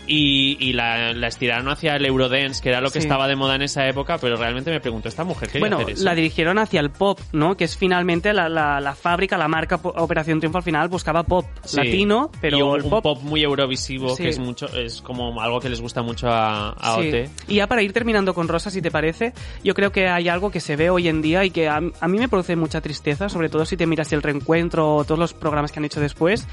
Y, 0.07 0.57
y 0.61 0.75
la, 0.75 1.13
la 1.15 1.29
estiraron 1.29 1.69
hacia 1.71 1.97
el 1.97 2.05
Eurodance, 2.05 2.63
que 2.63 2.69
era 2.69 2.81
lo 2.81 2.89
que 2.91 3.01
Sí. 3.01 3.07
estaba 3.07 3.27
de 3.27 3.37
moda 3.37 3.55
en 3.55 3.63
esa 3.63 3.89
época, 3.89 4.19
pero 4.19 4.37
realmente 4.37 4.71
me 4.71 4.79
pregunto, 4.81 5.09
¿esta 5.09 5.25
mujer 5.25 5.49
quería 5.49 5.61
Bueno, 5.61 5.79
hacer 5.79 5.91
eso? 5.95 6.05
la 6.05 6.15
dirigieron 6.15 6.59
hacia 6.59 6.81
el 6.81 6.91
pop, 6.91 7.19
¿no? 7.33 7.57
Que 7.57 7.65
es 7.65 7.77
finalmente 7.77 8.33
la, 8.35 8.49
la, 8.51 8.81
la 8.81 8.95
fábrica, 8.95 9.39
la 9.39 9.49
marca 9.49 9.77
Operación 9.83 10.41
Triunfo 10.41 10.59
al 10.59 10.65
final 10.65 10.89
buscaba 10.89 11.23
pop 11.23 11.47
Sí. 11.65 11.77
latino, 11.79 12.31
pero 12.41 12.59
Y 12.59 12.63
un, 12.63 12.77
el 12.77 12.83
un 12.85 12.91
pop... 12.91 13.03
pop 13.03 13.23
muy 13.23 13.43
eurovisivo, 13.43 14.15
Sí. 14.15 14.25
que 14.25 14.29
es 14.29 14.39
mucho 14.39 14.67
es 14.77 15.01
como 15.01 15.41
algo 15.41 15.59
que 15.61 15.69
les 15.71 15.81
gusta 15.81 16.03
mucho 16.03 16.29
a, 16.29 16.71
a. 16.71 16.97
OT. 16.99 17.31
Y 17.49 17.55
ya 17.57 17.67
para 17.67 17.81
ir 17.83 17.93
terminando 17.95 18.35
con 18.35 18.47
Rosa, 18.47 18.69
si 18.71 18.83
te 18.83 18.91
parece, 18.91 19.33
yo 19.63 19.75
creo 19.75 19.91
que 19.91 20.09
hay 20.09 20.29
algo 20.29 20.51
que 20.51 20.61
se 20.61 20.77
ve 20.77 20.91
hoy 20.91 21.09
en 21.09 21.23
día 21.23 21.45
y 21.45 21.51
que 21.51 21.69
a, 21.69 21.77
a 22.01 22.09
mí 22.09 22.19
me 22.19 22.29
produce 22.29 22.57
mucha 22.57 22.81
tristeza, 22.83 23.29
sobre 23.31 23.49
todo 23.49 23.65
si 23.65 23.77
te 23.79 23.87
miras 23.87 24.13
el 24.13 24.21
reencuentro 24.23 24.97
o 24.97 25.05
todos 25.05 25.19
los 25.19 25.33
programas 25.33 25.73
que 25.73 25.79
han 25.79 25.85
hecho 25.87 26.01
después. 26.01 26.47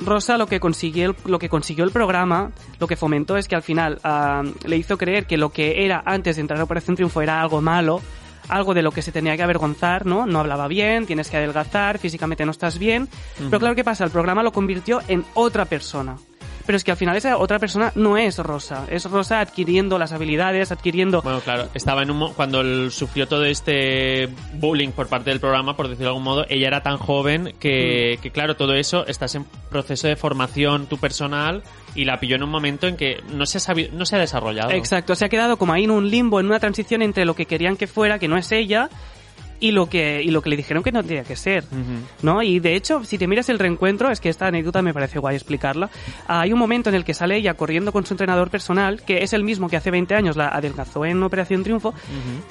Rosa 0.00 0.36
lo 0.38 0.46
que 0.46 0.60
consiguió 0.60 1.10
el, 1.10 1.16
lo 1.26 1.38
que 1.38 1.48
consiguió 1.48 1.84
el 1.84 1.90
programa, 1.90 2.50
lo 2.80 2.86
que 2.86 2.96
fomentó 2.96 3.36
es 3.36 3.48
que 3.48 3.54
al 3.54 3.62
final 3.62 4.00
le 4.64 4.76
hizo 4.76 4.98
creer 4.98 5.26
que 5.26 5.36
lo 5.36 5.50
que 5.50 5.84
era 5.84 6.02
antes 6.04 6.36
de 6.36 6.42
entrar 6.42 6.60
a 6.60 6.64
Operación 6.64 6.96
Triunfo 6.96 7.22
era 7.22 7.40
algo 7.40 7.60
malo, 7.60 8.00
algo 8.48 8.74
de 8.74 8.82
lo 8.82 8.90
que 8.90 9.02
se 9.02 9.12
tenía 9.12 9.36
que 9.36 9.42
avergonzar, 9.42 10.04
¿no? 10.04 10.26
No 10.26 10.40
hablaba 10.40 10.68
bien, 10.68 11.06
tienes 11.06 11.30
que 11.30 11.36
adelgazar, 11.36 11.98
físicamente 11.98 12.44
no 12.44 12.50
estás 12.50 12.78
bien. 12.78 13.08
Pero 13.38 13.58
claro, 13.58 13.74
¿qué 13.74 13.84
pasa? 13.84 14.04
El 14.04 14.10
programa 14.10 14.42
lo 14.42 14.52
convirtió 14.52 15.00
en 15.08 15.24
otra 15.34 15.64
persona. 15.64 16.16
Pero 16.66 16.76
es 16.76 16.84
que 16.84 16.90
al 16.90 16.96
final 16.96 17.16
esa 17.16 17.36
otra 17.36 17.58
persona 17.58 17.92
no 17.94 18.16
es 18.16 18.38
Rosa, 18.38 18.86
es 18.90 19.04
Rosa 19.04 19.40
adquiriendo 19.40 19.98
las 19.98 20.12
habilidades, 20.12 20.72
adquiriendo... 20.72 21.20
Bueno, 21.22 21.40
claro, 21.40 21.68
estaba 21.74 22.02
en 22.02 22.10
un 22.10 22.32
cuando 22.32 22.60
él 22.62 22.90
sufrió 22.90 23.28
todo 23.28 23.44
este 23.44 24.28
bullying 24.54 24.90
por 24.90 25.08
parte 25.08 25.30
del 25.30 25.40
programa, 25.40 25.76
por 25.76 25.88
decirlo 25.88 26.04
de 26.04 26.10
algún 26.10 26.24
modo, 26.24 26.46
ella 26.48 26.68
era 26.68 26.82
tan 26.82 26.96
joven 26.96 27.54
que, 27.60 28.18
que 28.22 28.30
claro, 28.30 28.56
todo 28.56 28.74
eso 28.74 29.06
estás 29.06 29.34
en 29.34 29.44
proceso 29.70 30.08
de 30.08 30.16
formación 30.16 30.86
tu 30.86 30.98
personal 30.98 31.62
y 31.94 32.04
la 32.04 32.18
pilló 32.18 32.36
en 32.36 32.42
un 32.42 32.50
momento 32.50 32.86
en 32.86 32.96
que 32.96 33.22
no 33.32 33.46
se 33.46 33.58
ha 33.58 33.60
sabido, 33.60 33.90
no 33.92 34.06
se 34.06 34.16
ha 34.16 34.18
desarrollado. 34.18 34.70
Exacto, 34.70 35.14
se 35.14 35.24
ha 35.24 35.28
quedado 35.28 35.56
como 35.56 35.72
ahí 35.72 35.84
en 35.84 35.90
un 35.90 36.10
limbo, 36.10 36.40
en 36.40 36.46
una 36.46 36.60
transición 36.60 37.02
entre 37.02 37.24
lo 37.24 37.34
que 37.34 37.46
querían 37.46 37.76
que 37.76 37.86
fuera, 37.86 38.18
que 38.18 38.28
no 38.28 38.36
es 38.36 38.50
ella, 38.52 38.88
y 39.64 39.70
lo 39.72 39.88
que 39.88 40.22
y 40.22 40.30
lo 40.30 40.42
que 40.42 40.50
le 40.50 40.56
dijeron 40.56 40.82
que 40.82 40.92
no 40.92 41.02
tenía 41.02 41.22
que 41.24 41.36
ser, 41.36 41.64
¿no? 42.22 42.42
Y 42.42 42.60
de 42.60 42.74
hecho, 42.76 43.02
si 43.04 43.16
te 43.16 43.26
miras 43.26 43.48
el 43.48 43.58
reencuentro, 43.58 44.10
es 44.10 44.20
que 44.20 44.28
esta 44.28 44.46
anécdota 44.46 44.82
me 44.82 44.92
parece 44.92 45.18
guay 45.18 45.36
explicarla. 45.36 45.88
Hay 46.26 46.52
un 46.52 46.58
momento 46.58 46.90
en 46.90 46.96
el 46.96 47.04
que 47.04 47.14
sale 47.14 47.36
ella 47.36 47.54
corriendo 47.54 47.90
con 47.92 48.04
su 48.04 48.12
entrenador 48.12 48.50
personal, 48.50 49.02
que 49.02 49.22
es 49.22 49.32
el 49.32 49.42
mismo 49.42 49.68
que 49.70 49.76
hace 49.78 49.90
20 49.90 50.14
años 50.14 50.36
la 50.36 50.48
adelgazó 50.48 51.04
en 51.06 51.22
Operación 51.22 51.62
Triunfo, 51.62 51.94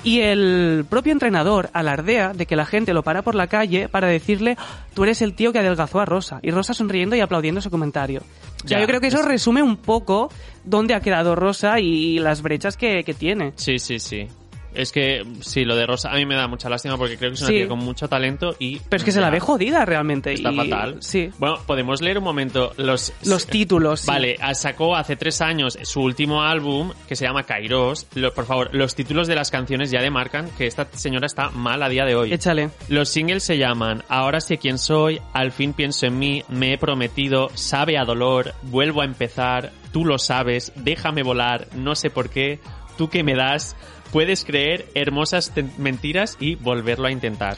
y 0.04 0.21
el 0.21 0.86
propio 0.89 1.12
entrenador 1.13 1.69
alardea 1.73 2.34
de 2.34 2.45
que 2.47 2.56
la 2.56 2.65
gente 2.65 2.93
lo 2.93 3.04
para 3.04 3.21
por 3.21 3.36
la 3.36 3.45
calle 3.47 3.89
para 3.89 4.08
decirle, 4.08 4.58
tú 4.95 5.04
eres 5.04 5.21
el 5.21 5.34
tío 5.36 5.54
que 5.54 5.60
adelgazó 5.60 5.99
a 5.99 6.06
Rosa. 6.06 6.39
Y 6.41 6.49
Rosa 6.52 6.73
sonriendo 6.73 7.15
y 7.15 7.19
aplaudiendo 7.19 7.62
su 7.62 7.69
comentario. 7.69 8.21
O 8.63 8.67
sea, 8.67 8.78
Ya, 8.78 8.82
yo 8.82 8.88
creo 8.88 9.02
que 9.02 9.08
eso 9.08 9.19
es- 9.19 9.26
resume 9.26 9.62
un 9.62 9.78
poco 9.78 10.32
dónde 10.63 10.95
ha 10.95 10.99
quedado 11.02 11.36
Rosa 11.36 11.80
y 11.80 12.17
las 12.19 12.41
brechas 12.41 12.76
que, 12.76 13.04
que 13.04 13.13
tiene. 13.13 13.52
Sí, 13.56 13.78
sí, 13.78 13.99
sí. 13.99 14.28
Es 14.76 14.92
que 14.92 15.24
sí, 15.42 15.66
lo 15.66 15.76
de 15.76 15.86
Rosa 15.86 16.12
a 16.12 16.16
mí 16.16 16.26
me 16.26 16.36
da 16.36 16.48
mucha 16.48 16.70
lástima 16.70 16.98
porque 16.98 17.18
creo 17.18 17.32
que 17.32 17.36
es 17.36 17.42
una 17.42 17.50
Sí. 17.50 17.56
tía 17.56 17.68
con 17.68 17.80
mucho 17.80 18.08
talento 18.08 18.56
y... 18.60 18.80
Pero 18.80 18.98
es 18.98 19.04
que 19.04 19.12
se 19.12 19.22
la 19.22 19.30
ve 19.30 19.40
jodida 19.40 19.86
realmente. 19.86 20.34
Está 20.34 20.52
y- 20.52 20.56
fatal. 20.56 20.98
Sí. 21.02 21.30
Bueno, 21.38 21.58
podemos 21.66 22.02
leer 22.02 22.18
un 22.18 22.24
momento 22.24 22.74
los... 22.78 23.14
Los 23.26 23.46
títulos. 23.48 24.06
Vale, 24.06 24.36
ah, 24.42 24.54
sacó 24.54 24.96
hace 24.96 25.16
tres 25.16 25.42
años 25.42 25.78
su 25.84 26.02
último 26.02 26.42
álbum 26.44 26.92
que 27.08 27.16
se 27.16 27.26
llama 27.26 27.44
Kairos. 27.44 28.08
Lo- 28.16 28.34
por 28.34 28.46
favor, 28.46 28.70
los 28.74 28.96
títulos 28.96 29.28
de 29.28 29.36
las 29.36 29.52
canciones 29.52 29.92
ya 29.92 30.02
demarcan 30.02 30.50
que 30.58 30.68
esta 30.68 30.88
señora 30.94 31.26
está 31.28 31.50
mal 31.50 31.82
a 31.84 31.90
día 31.90 32.06
de 32.06 32.16
hoy. 32.16 32.34
Échale. 32.34 32.70
Los 32.90 33.10
singles 33.10 33.44
se 33.44 33.58
llaman 33.58 34.04
Ahora 34.10 34.40
sé 34.42 34.58
quién 34.58 34.78
soy, 34.78 35.22
Al 35.34 35.52
fin 35.52 35.74
pienso 35.74 36.06
en 36.06 36.18
mí, 36.20 36.44
Me 36.50 36.74
he 36.74 36.78
prometido, 36.78 37.50
Sabe 37.54 37.98
a 37.98 38.04
dolor, 38.06 38.54
Vuelvo 38.64 39.02
a 39.02 39.06
empezar, 39.06 39.72
Tú 39.92 40.06
lo 40.06 40.18
sabes, 40.18 40.72
Déjame 40.76 41.24
volar, 41.24 41.68
No 41.76 41.96
sé 41.96 42.10
por 42.10 42.30
qué, 42.30 42.60
Tú 42.98 43.10
que 43.10 43.24
me 43.24 43.36
das, 43.36 43.76
Puedes 44.13 44.45
creer, 44.45 44.86
Hermosas 44.95 45.52
mentiras 45.78 46.38
y 46.39 46.56
Volverlo 46.56 47.08
a 47.08 47.12
intentar. 47.12 47.58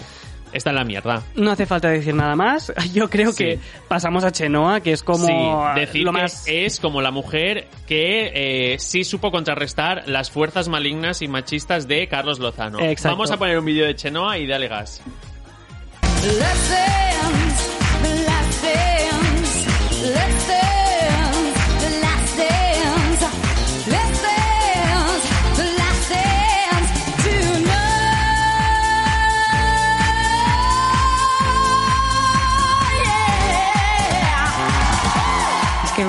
Esta 0.54 0.70
es 0.70 0.76
la 0.76 0.86
mierda. 0.86 1.22
No 1.36 1.52
hace 1.52 1.66
falta 1.66 1.90
decir 1.90 2.16
nada 2.16 2.36
más. 2.38 2.72
Yo 2.94 3.10
creo 3.10 3.34
Sí. 3.34 3.44
que 3.44 3.60
pasamos 3.90 4.24
a 4.24 4.32
Chenoa, 4.32 4.80
que 4.80 4.94
es 4.94 5.04
como 5.04 5.28
sí, 5.28 5.80
decir 5.82 6.04
lo 6.06 6.14
que 6.14 6.22
más... 6.22 6.46
es 6.48 6.80
como 6.80 7.02
la 7.02 7.12
mujer 7.12 7.68
que 7.86 8.32
eh, 8.74 8.80
sí 8.80 9.04
supo 9.04 9.32
contrarrestar 9.32 10.04
las 10.08 10.32
fuerzas 10.32 10.70
malignas 10.70 11.22
y 11.22 11.28
machistas 11.28 11.90
de 11.90 12.08
Carlos 12.08 12.40
Lozano. 12.40 12.80
Exacto. 12.80 13.18
Vamos 13.18 13.32
a 13.32 13.38
poner 13.38 13.60
un 13.60 13.66
vídeo 13.66 13.86
de 13.86 13.96
Chenoa 13.96 14.38
y 14.38 14.48
dale 14.48 14.70
gas. 14.70 15.02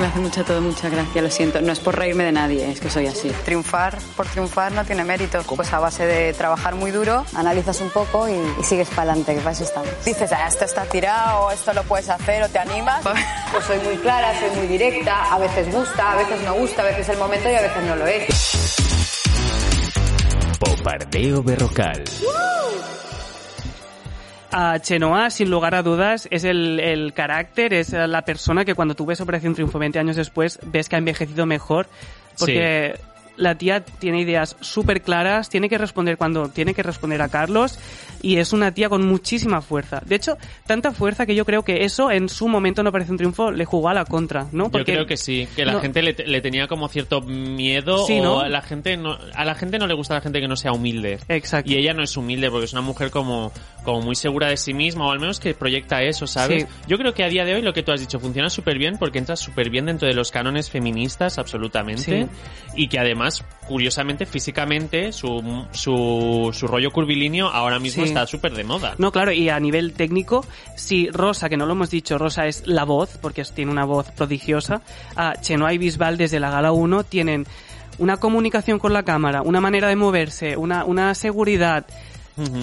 Me 0.07 0.11
hace 0.11 0.21
mucha 0.21 0.45
todo 0.45 0.61
mucha 0.61 0.89
gracia, 0.89 1.21
lo 1.21 1.31
siento. 1.31 1.61
No 1.61 1.73
es 1.73 1.81
por 1.81 1.99
reírme 1.99 2.23
de 2.23 2.31
nadie, 2.31 2.71
es 2.71 2.79
que 2.81 2.89
soy 2.89 3.09
así. 3.09 3.29
Triunfar 3.45 3.99
por 4.17 4.27
triunfar 4.27 4.71
no 4.71 4.85
tiene 4.85 5.05
mérito. 5.05 5.43
Pues 5.43 5.73
a 5.73 5.81
base 5.81 6.07
de 6.07 6.33
trabajar 6.33 6.77
muy 6.77 6.93
duro, 6.93 7.25
analizas 7.35 7.81
un 7.81 7.91
poco 7.91 8.29
y, 8.29 8.35
y 8.61 8.63
sigues 8.63 8.89
para 8.91 9.03
adelante, 9.11 9.35
que 9.35 9.41
para 9.41 9.51
eso 9.51 9.65
estamos. 9.65 9.91
Dices, 10.05 10.31
ah, 10.33 10.47
esto 10.47 10.65
está 10.65 10.85
tirado, 10.85 11.51
esto 11.51 11.73
lo 11.73 11.83
puedes 11.83 12.09
hacer 12.09 12.43
o 12.45 12.49
te 12.49 12.59
animas. 12.59 13.05
Pues 13.51 13.65
soy 13.65 13.79
muy 13.79 13.97
clara, 13.97 14.33
soy 14.39 14.51
muy 14.59 14.67
directa, 14.67 15.33
a 15.33 15.39
veces 15.39 15.73
gusta, 15.73 16.13
a 16.13 16.17
veces 16.17 16.41
no 16.43 16.55
gusta, 16.55 16.83
a 16.83 16.85
veces 16.85 17.01
es 17.01 17.09
el 17.09 17.19
momento 17.19 17.51
y 17.51 17.55
a 17.55 17.63
veces 17.63 17.83
no 17.85 17.97
lo 17.97 18.07
es. 18.07 18.77
Popardeo 20.61 21.43
Berrocal. 21.43 22.05
A 24.53 24.79
Chenoa, 24.79 25.31
sin 25.31 25.51
lugar 25.51 25.75
a 25.75 25.83
dudas, 25.83 26.29
es 26.31 26.45
el, 26.45 26.81
el 26.81 27.13
carácter, 27.13 27.75
es 27.75 27.93
la 27.93 28.23
persona 28.23 28.65
que 28.65 28.75
cuando 28.75 28.95
tú 28.95 29.05
ves 29.07 29.21
Operación 29.21 29.55
Triunfo 29.55 29.79
20 29.79 29.99
años 29.99 30.17
después, 30.17 30.59
ves 30.63 30.89
que 30.89 30.97
ha 30.97 30.99
envejecido 30.99 31.47
mejor. 31.47 31.87
Porque 32.39 32.99
la 33.37 33.57
tía 33.57 33.81
tiene 33.81 34.21
ideas 34.21 34.57
súper 34.61 35.03
claras, 35.03 35.49
tiene 35.49 35.69
que 35.69 35.79
responder 35.79 36.17
cuando 36.17 36.49
tiene 36.49 36.75
que 36.75 36.83
responder 36.83 37.23
a 37.23 37.29
Carlos 37.29 37.79
y 38.23 38.37
es 38.39 38.53
una 38.53 38.73
tía 38.73 38.89
con 38.89 39.07
muchísima 39.07 39.61
fuerza. 39.63 40.03
De 40.05 40.15
hecho, 40.17 40.37
tanta 40.67 40.93
fuerza 40.93 41.27
que 41.27 41.35
yo 41.35 41.45
creo 41.45 41.63
que 41.63 41.85
eso 41.85 42.11
en 42.11 42.29
su 42.29 42.49
momento 42.49 42.81
en 42.81 42.87
Operación 42.87 43.17
Triunfo 43.17 43.51
le 43.51 43.65
jugó 43.65 43.89
a 43.89 43.95
la 43.95 44.05
contra, 44.05 44.47
¿no? 44.53 44.71
Yo 44.71 44.85
creo 44.85 45.07
que 45.07 45.17
sí, 45.17 45.49
que 45.57 45.65
la 45.65 45.73
no- 45.73 45.81
gente 45.81 46.03
le, 46.03 46.13
le 46.13 46.41
tenía 46.41 46.67
como 46.69 46.89
cierto 46.89 47.21
miedo 47.21 48.07
Sí, 48.07 48.19
o 48.21 48.23
¿no? 48.25 48.41
a 48.41 48.49
la 48.49 48.63
gente 48.63 48.97
no, 48.97 49.17
a 49.35 49.45
la 49.45 49.55
gente 49.55 49.79
no 49.79 49.87
le 49.87 49.95
gusta 49.95 50.15
la 50.15 50.21
gente 50.21 50.41
que 50.41 50.49
no 50.49 50.57
sea 50.57 50.73
humilde. 50.73 51.19
Exacto. 51.29 51.71
Y 51.71 51.77
ella 51.77 51.93
no 51.95 52.03
es 52.03 52.17
humilde 52.17 52.51
porque 52.51 52.65
es 52.67 52.73
una 52.73 52.83
mujer 52.83 53.11
como, 53.11 53.53
como 53.85 54.01
muy 54.01 54.15
segura 54.15 54.49
de 54.49 54.57
sí 54.57 54.75
misma 54.75 55.07
o 55.07 55.13
al 55.13 55.21
menos 55.21 55.41
que 55.41 55.55
proyecta 55.55 56.03
eso, 56.03 56.27
¿sabes? 56.27 56.63
Sí. 56.65 56.69
Yo 56.89 56.99
creo 56.99 57.15
que 57.15 57.25
a 57.25 57.29
día 57.29 57.45
de 57.45 57.55
hoy 57.55 57.63
lo 57.63 57.73
que 57.73 57.83
tú 57.83 57.93
has 57.93 58.01
dicho 58.01 58.19
funciona 58.21 58.51
súper 58.51 58.79
bien 58.79 58.97
porque 58.99 59.19
entra 59.19 59.37
súper 59.37 59.71
bien 59.71 59.87
dentro 59.87 60.09
de 60.09 60.15
los 60.15 60.31
cánones 60.31 60.71
feministas, 60.71 61.39
absolutamente. 61.39 62.03
Sí. 62.03 62.27
Y 62.77 62.89
que 62.89 62.99
además, 62.99 63.45
curiosamente, 63.69 64.27
físicamente, 64.27 65.13
su, 65.13 65.65
su, 65.73 66.51
su 66.53 66.67
rollo 66.67 66.91
curvilíneo 66.91 67.49
ahora 67.49 67.79
mismo 67.79 68.03
Sí. 68.03 68.09
está 68.09 68.27
súper 68.27 68.53
de 68.55 68.65
moda. 68.65 68.95
No, 68.99 69.13
claro, 69.13 69.33
y 69.33 69.49
a 69.49 69.59
nivel 69.61 69.93
técnico, 69.93 70.45
si 70.77 71.09
Rosa, 71.11 71.49
que 71.49 71.57
no 71.57 71.67
lo 71.67 71.73
hemos 71.73 71.91
dicho, 71.91 72.19
Rosa 72.19 72.47
es 72.47 72.63
la 72.67 72.85
voz, 72.85 73.19
porque 73.21 73.43
tiene 73.45 73.71
una 73.71 73.85
voz 73.85 74.11
prodigiosa, 74.11 74.83
a 75.17 75.35
Chenoa 75.41 75.73
y 75.73 75.79
Bisbal 75.79 76.17
desde 76.17 76.41
la 76.41 76.51
Gala 76.51 76.73
1 76.73 77.05
tienen 77.05 77.47
una 77.99 78.19
comunicación 78.19 78.79
con 78.79 78.93
la 78.93 79.03
cámara, 79.05 79.43
una 79.43 79.61
manera 79.61 79.89
de 79.89 79.97
moverse, 79.97 80.57
una, 80.57 80.85
una 80.85 81.15
seguridad, 81.15 81.87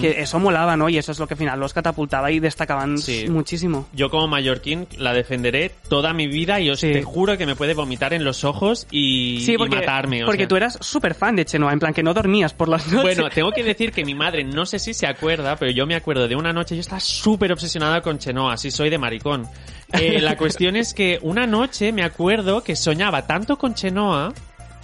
Que 0.00 0.20
eso 0.22 0.38
molaba, 0.38 0.76
¿no? 0.76 0.88
Y 0.88 0.98
eso 0.98 1.10
es 1.10 1.18
lo 1.18 1.26
que 1.26 1.34
al 1.34 1.38
final 1.38 1.58
los 1.58 1.74
catapultaba 1.74 2.30
y 2.30 2.38
destacaban 2.38 2.96
Sí. 2.98 3.26
muchísimo. 3.28 3.88
Yo 3.92 4.08
como 4.08 4.28
mallorquín 4.28 4.86
la 4.98 5.12
defenderé 5.12 5.72
toda 5.88 6.12
mi 6.12 6.28
vida 6.28 6.60
y 6.60 6.70
os 6.70 6.78
Sí. 6.78 6.92
te 6.92 7.02
juro 7.02 7.36
que 7.36 7.44
me 7.44 7.56
puede 7.56 7.74
vomitar 7.74 8.14
en 8.14 8.22
los 8.24 8.44
ojos 8.44 8.86
y, 8.92 9.40
Sí, 9.44 9.54
y 9.54 9.58
matarme. 9.68 10.22
o 10.22 10.26
porque 10.26 10.42
sea. 10.42 10.48
tú 10.48 10.56
eras 10.56 10.78
súper 10.80 11.14
fan 11.14 11.34
de 11.34 11.44
Chenoa, 11.44 11.72
en 11.72 11.80
plan 11.80 11.92
que 11.92 12.02
no 12.04 12.14
dormías 12.14 12.52
por 12.54 12.68
las 12.68 12.86
noches. 12.86 13.02
Bueno, 13.16 13.28
tengo 13.30 13.50
que 13.50 13.64
decir 13.64 13.90
que 13.90 14.04
mi 14.04 14.14
madre, 14.14 14.44
no 14.44 14.64
sé 14.64 14.78
si 14.78 14.94
se 14.94 15.06
acuerda, 15.08 15.56
pero 15.56 15.72
yo 15.72 15.86
me 15.86 15.96
acuerdo 15.96 16.28
de 16.28 16.36
una 16.36 16.52
noche, 16.52 16.76
yo 16.76 16.80
estaba 16.80 17.00
súper 17.00 17.50
obsesionada 17.52 18.00
con 18.00 18.18
Chenoa, 18.18 18.52
así 18.54 18.70
soy 18.70 18.90
de 18.90 18.98
maricón. 18.98 19.48
Eh, 19.92 20.20
la 20.20 20.36
cuestión 20.36 20.76
es 20.76 20.94
que 20.94 21.18
una 21.22 21.46
noche 21.46 21.92
me 21.92 22.02
acuerdo 22.04 22.62
que 22.62 22.76
soñaba 22.76 23.26
tanto 23.26 23.58
con 23.58 23.74
Chenoa 23.74 24.32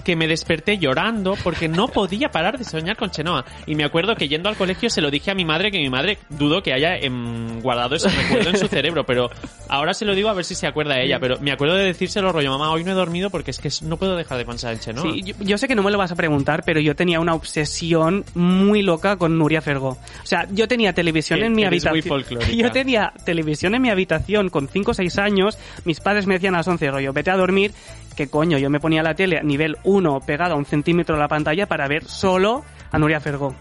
que 0.05 0.17
me 0.17 0.27
desperté 0.27 0.79
llorando 0.79 1.37
porque 1.43 1.69
no 1.69 1.89
podía 1.89 2.31
parar 2.31 2.59
de 2.59 2.65
soñar 2.65 2.97
con 2.97 3.11
Chenoa. 3.11 3.45
Y 3.67 3.75
me 3.75 3.85
acuerdo 3.85 4.15
que 4.17 4.29
yendo 4.29 4.49
al 4.49 4.57
colegio 4.57 4.91
se 4.91 5.01
lo 5.01 5.11
dije 5.11 5.31
a 5.31 5.35
mi 5.35 5.45
madre, 5.45 5.71
que 5.71 5.79
mi 5.79 5.91
madre 5.91 6.19
dudo 6.29 6.63
que 6.63 6.73
haya 6.73 6.97
em, 6.97 7.61
guardado 7.61 7.95
ese 7.97 8.09
recuerdo 8.09 8.51
en 8.51 8.57
su 8.59 8.69
cerebro, 8.69 9.05
pero 9.05 9.31
ahora 9.69 9.95
se 9.95 10.05
lo 10.05 10.15
digo 10.15 10.29
a 10.29 10.35
ver 10.35 10.45
si 10.45 10.55
se 10.55 10.67
acuerda 10.67 11.01
ella. 11.01 11.19
Pero 11.21 11.39
me 11.41 11.53
acuerdo 11.53 11.75
de 11.77 11.85
decírselo 11.85 12.33
rollo, 12.33 12.51
mamá, 12.51 12.71
hoy 12.71 12.85
no 12.85 12.93
he 12.93 12.95
dormido 12.95 13.31
porque 13.31 13.51
es 13.51 13.59
que 13.59 13.71
no 13.85 13.97
puedo 13.97 14.17
dejar 14.17 14.39
de 14.39 14.45
pensar 14.45 14.73
en 14.73 14.81
Chenoa. 14.81 15.13
Sí, 15.13 15.23
yo, 15.23 15.35
yo 15.41 15.59
sé 15.59 15.69
que 15.69 15.75
no 15.75 15.83
me 15.83 15.91
lo 15.91 15.99
vas 15.99 16.13
a 16.13 16.17
preguntar, 16.17 16.63
pero 16.65 16.81
yo 16.81 16.95
tenía 16.97 17.21
una 17.21 17.35
obsesión 17.35 18.25
muy 18.35 18.83
loca 18.83 19.17
con 19.17 19.39
Nuria 19.39 19.61
Fergó. 19.61 19.91
O 19.91 20.27
sea, 20.27 20.47
yo 20.51 20.69
tenía 20.69 20.93
televisión 20.93 21.43
en 21.43 21.53
mi 21.53 21.65
habitación. 21.65 21.91
Yo 22.57 22.71
tenía 22.71 23.13
televisión 23.25 23.75
en 23.75 23.83
mi 23.83 23.91
habitación 23.91 24.49
con 24.49 24.69
5 24.69 24.91
o 24.91 24.95
6 24.95 25.19
años. 25.19 25.59
Mis 25.85 26.01
padres 26.01 26.27
me 26.27 26.35
decían 26.35 26.55
a 26.55 26.59
las 26.59 26.69
11, 26.69 26.91
rollo, 26.91 27.13
vete 27.13 27.31
a 27.31 27.37
dormir. 27.37 27.73
Que 28.17 28.29
coño, 28.29 28.59
yo 28.59 28.69
me 28.71 28.81
ponía 28.81 29.03
la 29.03 29.15
tele 29.15 29.39
a 29.39 29.43
nivel 29.43 29.77
1 29.85 30.21
pegada 30.27 30.55
a 30.55 30.57
un 30.57 30.65
centímetro 30.65 31.15
de 31.17 31.23
la 31.23 31.29
pantalla 31.29 31.67
para 31.67 31.89
ver 31.89 32.05
solo 32.05 32.65
a 32.91 32.99
Nuria 32.99 33.21
Fergó. 33.21 33.55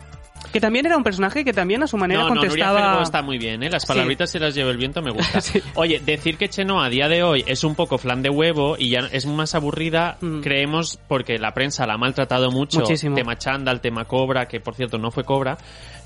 Que 0.54 0.60
también 0.60 0.86
era 0.86 0.98
un 0.98 1.04
personaje 1.04 1.44
que 1.46 1.54
también 1.54 1.84
a 1.84 1.88
su 1.88 1.98
manera 1.98 2.22
no, 2.22 2.30
no, 2.30 2.36
Nuria 2.36 2.50
contestaba... 2.50 2.80
Fergó 2.90 3.02
está 3.04 3.22
muy 3.22 3.38
bien, 3.38 3.62
¿eh? 3.62 3.70
Las 3.70 3.84
Sí. 3.84 3.88
palabritas 3.90 4.32
se 4.32 4.40
las 4.40 4.56
lleva 4.56 4.72
el 4.72 4.78
viento, 4.78 5.02
me 5.02 5.12
gusta. 5.12 5.40
Oye, 5.76 6.00
decir 6.00 6.38
que 6.38 6.50
Chenoa 6.50 6.86
a 6.86 6.90
día 6.90 7.08
de 7.08 7.22
hoy 7.24 7.44
es 7.46 7.64
un 7.64 7.76
poco 7.76 7.98
flan 7.98 8.22
de 8.24 8.30
huevo 8.30 8.76
y 8.80 8.90
ya 8.90 9.02
es 9.12 9.26
más 9.28 9.54
aburrida, 9.54 10.18
creemos, 10.42 10.98
porque 11.08 11.38
la 11.38 11.54
prensa 11.54 11.86
la 11.86 11.94
ha 11.94 11.98
maltratado 11.98 12.50
mucho. 12.52 12.80
Mm. 12.80 12.82
Muchísimo. 12.82 13.16
Tema 13.16 13.38
chándal, 13.38 13.82
tema 13.82 14.06
cobra, 14.06 14.48
que 14.48 14.60
por 14.60 14.76
cierto 14.76 14.98
no 14.98 15.12
fue 15.12 15.24
cobra. 15.24 15.58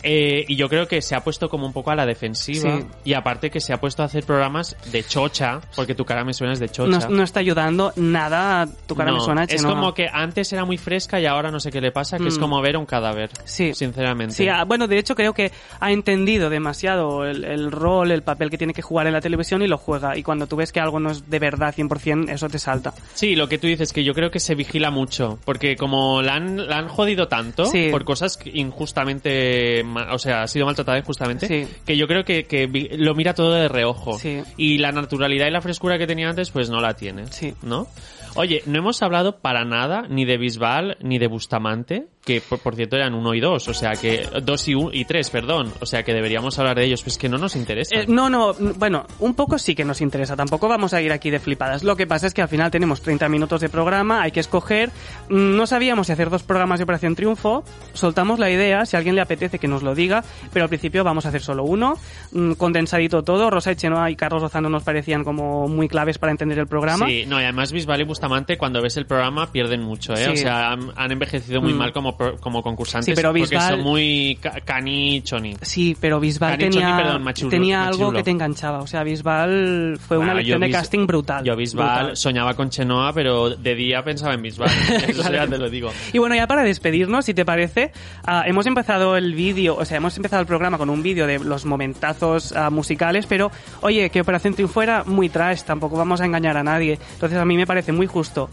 Eh, 0.04 0.46
y 0.48 0.56
yo 0.56 0.68
creo 0.70 0.88
que 0.88 1.02
se 1.02 1.16
ha 1.16 1.24
puesto 1.24 1.50
como 1.50 1.66
un 1.66 1.74
poco 1.74 1.92
a 1.92 1.96
la 1.96 2.06
defensiva. 2.06 2.78
Sí. 2.80 2.86
Y 3.06 3.13
aparte 3.13 3.50
que 3.50 3.60
se 3.62 3.74
ha 3.74 3.80
puesto 3.80 4.04
a 4.04 4.06
hacer 4.06 4.26
programas 4.26 4.76
de 4.92 5.04
chocha, 5.04 5.62
porque 5.76 5.96
tu 5.96 6.06
cara 6.06 6.24
me 6.24 6.34
suena 6.34 6.54
es 6.54 6.60
de 6.60 6.70
chocha. 6.70 7.08
no 7.10 7.24
está 7.24 7.39
ayudando 7.39 7.92
nada, 7.96 8.68
tu 8.88 8.96
cara 8.96 9.12
No, 9.12 9.18
me 9.18 9.24
suena 9.24 9.44
Es 9.46 9.63
como 9.66 9.94
que 9.94 10.08
antes 10.12 10.52
era 10.54 10.66
muy 10.66 10.78
fresca 10.78 11.20
y 11.20 11.26
ahora 11.26 11.52
no 11.52 11.60
sé 11.60 11.72
qué 11.72 11.80
le 11.82 11.92
pasa, 11.92 12.18
que 12.18 12.28
es 12.28 12.38
Mm. 12.38 12.42
como 12.42 12.62
ver 12.62 12.78
un 12.78 12.86
cadáver. 12.86 13.30
Sí. 13.46 13.74
Sinceramente. 13.74 14.36
Sí, 14.36 14.48
ah, 14.48 14.63
bueno, 14.66 14.88
de 14.88 14.98
hecho 14.98 15.16
creo 15.16 15.34
que 15.34 15.52
ha 15.80 15.92
entendido 15.92 16.50
demasiado 16.50 17.26
el, 17.26 17.44
el 17.46 17.72
rol, 17.72 18.12
el 18.12 18.24
papel 18.24 18.50
que 18.50 18.58
tiene 18.58 18.74
que 18.74 18.82
jugar 18.82 19.08
en 19.08 19.13
la 19.13 19.22
televisión 19.22 19.62
y 19.62 19.68
lo 19.68 19.78
juega. 19.78 20.18
Y 20.18 20.24
cuando 20.24 20.48
tú 20.48 20.56
ves 20.56 20.72
que 20.72 20.80
algo 20.80 21.00
no 21.00 21.12
es 21.12 21.30
de 21.30 21.39
verdad 21.39 21.74
100%, 21.76 22.30
eso 22.30 22.50
te 22.50 22.60
salta. 22.60 22.94
Sí, 23.13 23.36
lo 23.36 23.48
que 23.48 23.58
tú 23.58 23.68
dices, 23.68 23.94
que 23.94 24.04
yo 24.04 24.13
creo 24.13 24.32
que 24.32 24.39
se 24.39 24.56
vigila 24.56 24.92
mucho, 24.92 25.39
porque 25.46 25.76
como 25.76 26.22
la 26.22 26.36
han, 26.36 26.68
la 26.68 26.78
han 26.78 26.88
jodido 26.88 27.28
tanto 27.28 27.66
Sí. 27.66 27.88
por 27.92 28.04
cosas 28.04 28.38
injustamente, 28.46 29.84
o 29.96 30.18
sea, 30.18 30.44
ha 30.44 30.48
sido 30.48 30.66
maltratada 30.66 30.98
injustamente, 31.00 31.48
Sí. 31.48 31.68
que 31.86 31.98
yo 31.98 32.08
creo 32.08 32.24
que, 32.24 32.44
que 32.46 32.68
lo 32.98 33.14
mira 33.16 33.34
todo 33.34 33.52
de 33.54 33.68
reojo. 33.68 34.18
Sí. 34.20 34.42
Y 34.58 34.78
la 34.78 34.92
naturalidad 34.92 35.48
y 35.48 35.52
la 35.52 35.62
frescura 35.62 35.98
que 35.98 36.08
tenía 36.08 36.30
antes, 36.30 36.52
pues 36.52 36.70
no 36.70 36.80
la 36.82 36.94
tiene. 36.96 37.28
Sí. 37.28 37.54
¿No? 37.62 37.88
Oye, 38.36 38.64
no 38.66 38.80
hemos 38.80 39.02
hablado 39.04 39.40
para 39.42 39.64
nada 39.64 40.04
ni 40.10 40.26
de 40.26 40.38
Bisbal 40.38 40.98
ni 41.02 41.20
de 41.20 41.28
Bustamante. 41.28 42.08
Que 42.26 42.42
por, 42.42 42.60
por 42.60 42.76
cierto 42.76 42.96
eran 42.96 43.14
uno 43.14 43.34
y 43.34 43.40
dos, 43.40 43.68
o 43.68 43.74
sea 43.74 43.92
que 43.94 44.28
dos 44.44 44.68
y, 44.68 44.76
un, 44.76 44.94
y 44.94 45.06
tres, 45.06 45.30
perdón, 45.30 45.74
o 45.82 45.86
sea 45.86 46.04
que 46.04 46.14
deberíamos 46.14 46.58
hablar 46.60 46.78
de 46.78 46.86
ellos, 46.86 47.04
pues 47.04 47.18
que 47.18 47.28
no 47.30 47.38
nos 47.38 47.56
interesa. 47.56 47.96
Eh, 47.96 48.06
no, 48.08 48.30
no, 48.30 48.54
bueno, 48.78 49.06
un 49.20 49.34
poco 49.34 49.58
sí 49.58 49.76
que 49.76 49.84
nos 49.84 50.00
interesa, 50.02 50.36
tampoco 50.36 50.68
vamos 50.68 50.94
a 50.94 51.02
ir 51.02 51.12
aquí 51.12 51.30
de 51.30 51.40
flipadas. 51.40 51.84
Lo 51.84 51.96
que 51.98 52.08
pasa 52.08 52.28
es 52.28 52.34
que 52.34 52.42
al 52.42 52.48
final 52.48 52.72
tenemos 52.72 53.02
30 53.02 53.28
minutos 53.30 53.60
de 53.62 53.70
programa, 53.70 54.22
hay 54.22 54.32
que 54.32 54.40
escoger. 54.40 54.90
Mm, 55.30 55.56
No 55.58 55.68
sabíamos 55.68 56.08
si 56.08 56.14
hacer 56.14 56.30
dos 56.30 56.44
programas 56.44 56.80
de 56.80 56.84
Operación 56.84 57.16
Triunfo, 57.16 57.64
soltamos 57.94 58.40
la 58.40 58.50
idea, 58.50 58.86
si 58.86 58.96
a 58.96 59.00
alguien 59.00 59.16
le 59.16 59.22
apetece 59.22 59.60
que 59.60 59.68
nos 59.68 59.84
lo 59.84 59.94
diga, 59.96 60.24
pero 60.52 60.64
al 60.64 60.70
principio 60.70 61.04
vamos 61.04 61.26
a 61.26 61.30
hacer 61.30 61.42
solo 61.42 61.64
uno, 61.64 61.98
mm, 62.32 62.54
condensadito 62.54 63.24
todo. 63.24 63.50
Rosa 63.50 63.72
Echenoa 63.72 64.10
y 64.12 64.16
Carlos 64.16 64.42
Lozano 64.42 64.70
nos 64.70 64.84
parecían 64.84 65.24
como 65.24 65.68
muy 65.68 65.88
claves 65.88 66.18
para 66.18 66.32
entender 66.32 66.58
el 66.60 66.68
programa. 66.68 67.06
Sí, 67.08 67.26
no, 67.28 67.40
y 67.40 67.44
además 67.44 67.72
Bisbal 67.72 68.02
y 68.02 68.06
Bustamante 68.06 68.58
cuando 68.58 68.82
ves 68.82 68.98
el 68.98 69.06
programa 69.06 69.52
pierden 69.52 69.82
mucho, 69.82 70.14
¿eh? 70.14 70.26
Sí. 70.26 70.32
O 70.32 70.38
sea, 70.38 70.72
han, 70.72 70.92
han 70.96 71.12
envejecido 71.12 71.62
muy 71.62 71.74
Mm. 71.74 71.78
mal 71.78 71.92
como, 71.94 72.12
como 72.39 72.62
concursantes 72.63 73.06
Sí, 73.06 73.13
pero 73.15 73.30
porque 73.30 73.41
Bisbal- 73.56 73.69
son 73.69 73.82
muy 73.82 74.38
ca- 74.41 74.60
cani 74.63 75.21
choni. 75.23 75.56
Sí, 75.62 75.95
pero 75.99 76.19
Bisbal 76.19 76.52
Cani 76.52 76.63
Choni, 76.69 76.76
tenía, 76.86 76.97
perdón, 76.97 77.49
tenía 77.49 77.88
algo 77.88 78.12
que 78.12 78.23
te 78.23 78.32
enganchaba. 78.32 78.80
O 78.80 78.88
sea, 78.88 79.04
Bisbal 79.04 79.97
fue 80.06 80.17
una 80.17 80.28
Bueno, 80.28 80.39
lección 80.39 80.62
yo 80.62 80.65
de 80.67 80.71
casting 80.71 81.06
brutal. 81.08 81.43
Yo 81.43 81.56
Bisbal 81.56 81.97
Brutal. 81.97 82.17
soñaba 82.17 82.54
con 82.56 82.69
Chenoa, 82.69 83.13
pero 83.13 83.49
de 83.52 83.76
día 83.76 84.04
pensaba 84.04 84.34
en 84.34 84.41
Bisbal. 84.41 84.69
Eso 85.08 85.21
Claro. 85.21 85.36
ya 85.36 85.47
te 85.47 85.58
lo 85.58 85.69
digo. 85.69 85.91
Y 86.12 86.17
bueno, 86.19 86.36
ya 86.36 86.47
para 86.47 86.63
despedirnos, 86.63 87.26
si 87.26 87.34
te 87.34 87.45
parece, 87.45 87.91
ah, 88.26 88.43
hemos 88.45 88.65
empezado 88.65 89.17
el 89.17 89.34
vídeo, 89.36 89.76
o 89.76 89.86
sea, 89.86 89.97
hemos 89.97 90.15
empezado 90.17 90.41
el 90.41 90.47
programa 90.47 90.78
con 90.78 90.89
un 90.89 91.02
vídeo 91.04 91.28
de 91.28 91.39
los 91.39 91.65
momentazos 91.65 92.52
ah, 92.54 92.69
musicales, 92.69 93.26
pero 93.26 93.52
oye, 93.82 94.10
que 94.10 94.21
Operación 94.21 94.54
Triunfo 94.54 94.82
era 94.82 95.04
muy 95.06 95.30
trash, 95.30 95.62
tampoco 95.63 95.97
vamos 95.97 96.21
a 96.21 96.26
engañar 96.26 96.58
a 96.58 96.63
nadie. 96.63 96.99
Entonces 97.13 97.38
a 97.38 97.45
mí 97.45 97.56
me 97.58 97.67
parece 97.67 97.91
muy 97.91 98.08
justo. 98.08 98.49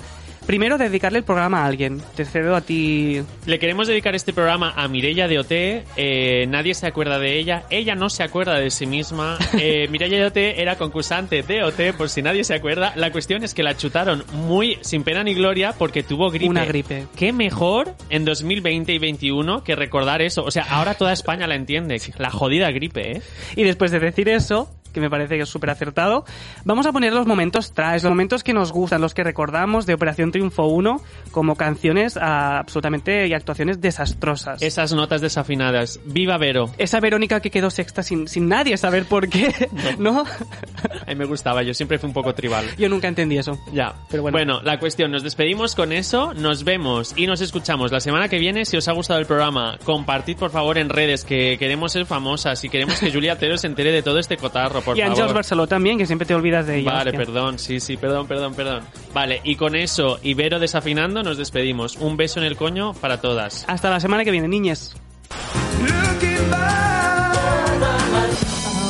Primero, 0.50 0.78
dedicarle 0.78 1.18
el 1.18 1.24
programa 1.24 1.62
a 1.62 1.66
alguien. 1.66 2.02
Te 2.16 2.24
cedo 2.24 2.56
a 2.56 2.60
ti. 2.60 3.22
Le 3.46 3.60
queremos 3.60 3.86
dedicar 3.86 4.16
este 4.16 4.32
programa 4.32 4.72
a 4.76 4.88
Mireia 4.88 5.28
de 5.28 5.38
OT. 5.38 5.52
Eh, 5.96 6.46
nadie 6.48 6.74
se 6.74 6.88
acuerda 6.88 7.20
de 7.20 7.38
ella. 7.38 7.62
Ella 7.70 7.94
no 7.94 8.10
se 8.10 8.24
acuerda 8.24 8.58
de 8.58 8.70
sí 8.70 8.84
misma. 8.84 9.38
Eh, 9.62 9.88
Mireia 9.88 10.18
de 10.18 10.26
OT 10.26 10.36
era 10.60 10.76
concursante 10.76 11.42
de 11.42 11.62
OT, 11.62 11.94
por 11.96 12.08
si 12.08 12.22
nadie 12.22 12.44
se 12.44 12.54
acuerda. 12.54 12.94
La 12.96 13.12
cuestión 13.12 13.44
es 13.44 13.52
que 13.52 13.62
la 13.62 13.76
chutaron 13.76 14.24
muy 14.32 14.78
sin 14.80 15.04
pena 15.04 15.22
ni 15.22 15.34
gloria 15.34 15.74
porque 15.76 16.02
tuvo 16.02 16.30
gripe. 16.30 16.48
Una 16.48 16.64
gripe. 16.64 17.06
Qué 17.14 17.32
mejor 17.32 17.94
en 18.08 18.24
2020 18.24 18.92
y 18.92 18.98
2021 18.98 19.62
que 19.62 19.76
recordar 19.76 20.22
eso. 20.22 20.44
O 20.44 20.50
sea, 20.50 20.62
ahora 20.70 20.94
toda 20.94 21.12
España 21.12 21.46
la 21.46 21.56
entiende. 21.56 22.00
La 22.16 22.30
jodida 22.30 22.70
gripe, 22.70 23.18
¿eh? 23.18 23.22
Y 23.54 23.64
después 23.64 23.90
de 23.90 24.00
decir 24.00 24.30
eso, 24.30 24.70
que 24.92 25.00
me 25.00 25.10
parece 25.10 25.36
que 25.36 25.42
es 25.42 25.48
súper 25.48 25.70
acertado, 25.70 26.24
vamos 26.64 26.86
a 26.86 26.92
poner 26.92 27.12
los 27.12 27.26
momentos 27.26 27.72
trash, 27.72 28.02
los 28.02 28.10
momentos 28.10 28.42
que 28.42 28.52
nos 28.52 28.72
gustan, 28.72 29.00
los 29.00 29.14
que 29.14 29.24
recordamos 29.24 29.86
de 29.86 29.94
Operación 29.94 30.32
Triunfo 30.32 30.64
1 30.66 31.00
como 31.30 31.56
canciones 31.56 32.16
ah, 32.16 32.58
absolutamente 32.58 33.26
y 33.26 33.34
actuaciones 33.34 33.80
desastrosas. 33.80 34.62
Esas 34.62 34.92
notas 34.92 35.20
desafinadas. 35.20 36.00
¡Viva 36.04 36.38
Vero! 36.38 36.70
Esa 36.78 37.00
Verónica 37.00 37.40
que 37.40 37.50
quedó 37.50 37.70
sexta 37.70 38.02
sin, 38.02 38.28
sin 38.28 38.48
nadie 38.48 38.76
saber 38.76 39.04
por 39.04 39.28
qué, 39.28 39.54
¿no? 39.98 40.24
A 41.06 41.10
mí 41.10 41.14
me 41.14 41.24
gustaba, 41.24 41.62
yo 41.62 41.74
siempre 41.74 41.98
fui 41.98 42.08
un 42.08 42.14
poco 42.14 42.34
tribal. 42.34 42.64
Yo 42.78 42.88
nunca 42.88 43.08
entendí 43.08 43.38
eso. 43.38 43.58
Ya, 43.72 43.94
Pero 44.10 44.22
bueno. 44.22 44.60
la 44.62 44.78
cuestión, 44.78 45.10
nos 45.10 45.22
despedimos 45.22 45.74
con 45.74 45.92
eso, 45.92 46.34
nos 46.34 46.64
vemos 46.64 47.14
y 47.16 47.26
nos 47.26 47.40
escuchamos 47.40 47.92
la 47.92 48.00
semana 48.00 48.28
que 48.28 48.38
viene. 48.38 48.64
Si 48.64 48.76
os 48.76 48.88
ha 48.88 48.92
gustado 48.92 49.20
el 49.20 49.26
programa, 49.26 49.78
compartid 49.84 50.36
por 50.36 50.50
favor 50.50 50.78
en 50.78 50.88
redes 50.88 51.24
que 51.24 51.56
queremos 51.58 51.92
ser 51.92 52.06
famosas 52.06 52.62
y 52.64 52.68
queremos 52.68 52.98
que 53.00 53.12
Julia 53.12 53.38
Tero 53.38 53.56
se 53.56 53.66
entere 53.66 53.92
de 53.92 54.02
todo 54.02 54.18
este 54.18 54.36
cotarro, 54.36 54.79
por 54.80 54.96
y 54.96 55.00
favor. 55.00 55.16
Ángels 55.16 55.34
Barceló 55.34 55.66
también, 55.66 55.98
que 55.98 56.06
siempre 56.06 56.26
te 56.26 56.34
olvidas 56.34 56.66
de 56.66 56.78
ella. 56.78 56.92
Vale, 56.92 57.10
hostia. 57.10 57.26
perdón, 57.26 57.58
sí, 57.58 57.80
sí, 57.80 57.96
perdón, 57.96 58.26
perdón, 58.26 58.54
perdón. 58.54 58.82
Vale, 59.12 59.40
y 59.44 59.56
con 59.56 59.74
eso, 59.76 60.18
Ibero 60.22 60.58
desafinando, 60.58 61.22
nos 61.22 61.36
despedimos. 61.38 61.96
Un 61.96 62.16
beso 62.16 62.40
en 62.40 62.46
el 62.46 62.56
coño 62.56 62.94
para 62.94 63.20
todas. 63.20 63.64
Hasta 63.68 63.90
la 63.90 64.00
semana 64.00 64.24
que 64.24 64.30
viene, 64.30 64.48
niñes. 64.48 64.94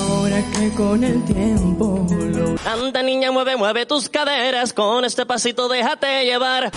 Ahora 0.09 0.43
que 0.53 0.71
con 0.77 1.05
el 1.05 1.25
tiempo 1.25 2.07
lo... 2.11 2.55
Anda 2.71 3.03
niña, 3.03 3.31
mueve, 3.31 3.57
mueve 3.57 3.87
tus 3.87 4.09
caderas, 4.09 4.73
con 4.73 5.05
este 5.05 5.27
pasito 5.27 5.69
déjate 5.69 6.25
llevar. 6.25 6.71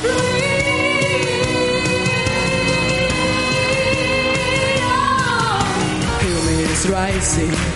Rising. 6.84 7.73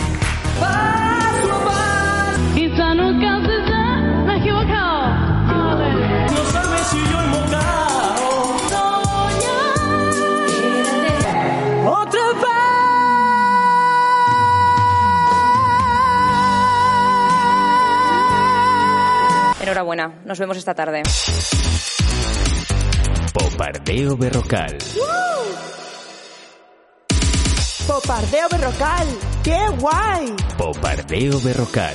Enhorabuena, 19.78 20.12
nos 20.26 20.40
vemos 20.40 20.58
esta 20.58 20.74
tarde. 20.74 21.04
Popardeo 23.32 24.18
Berrocal. 24.18 24.76
Popardeo 27.86 28.50
Berrocal. 28.50 29.08
¡Qué 29.44 29.60
guay! 29.78 30.36
Popardeo 30.58 31.40
Berrocal. 31.42 31.94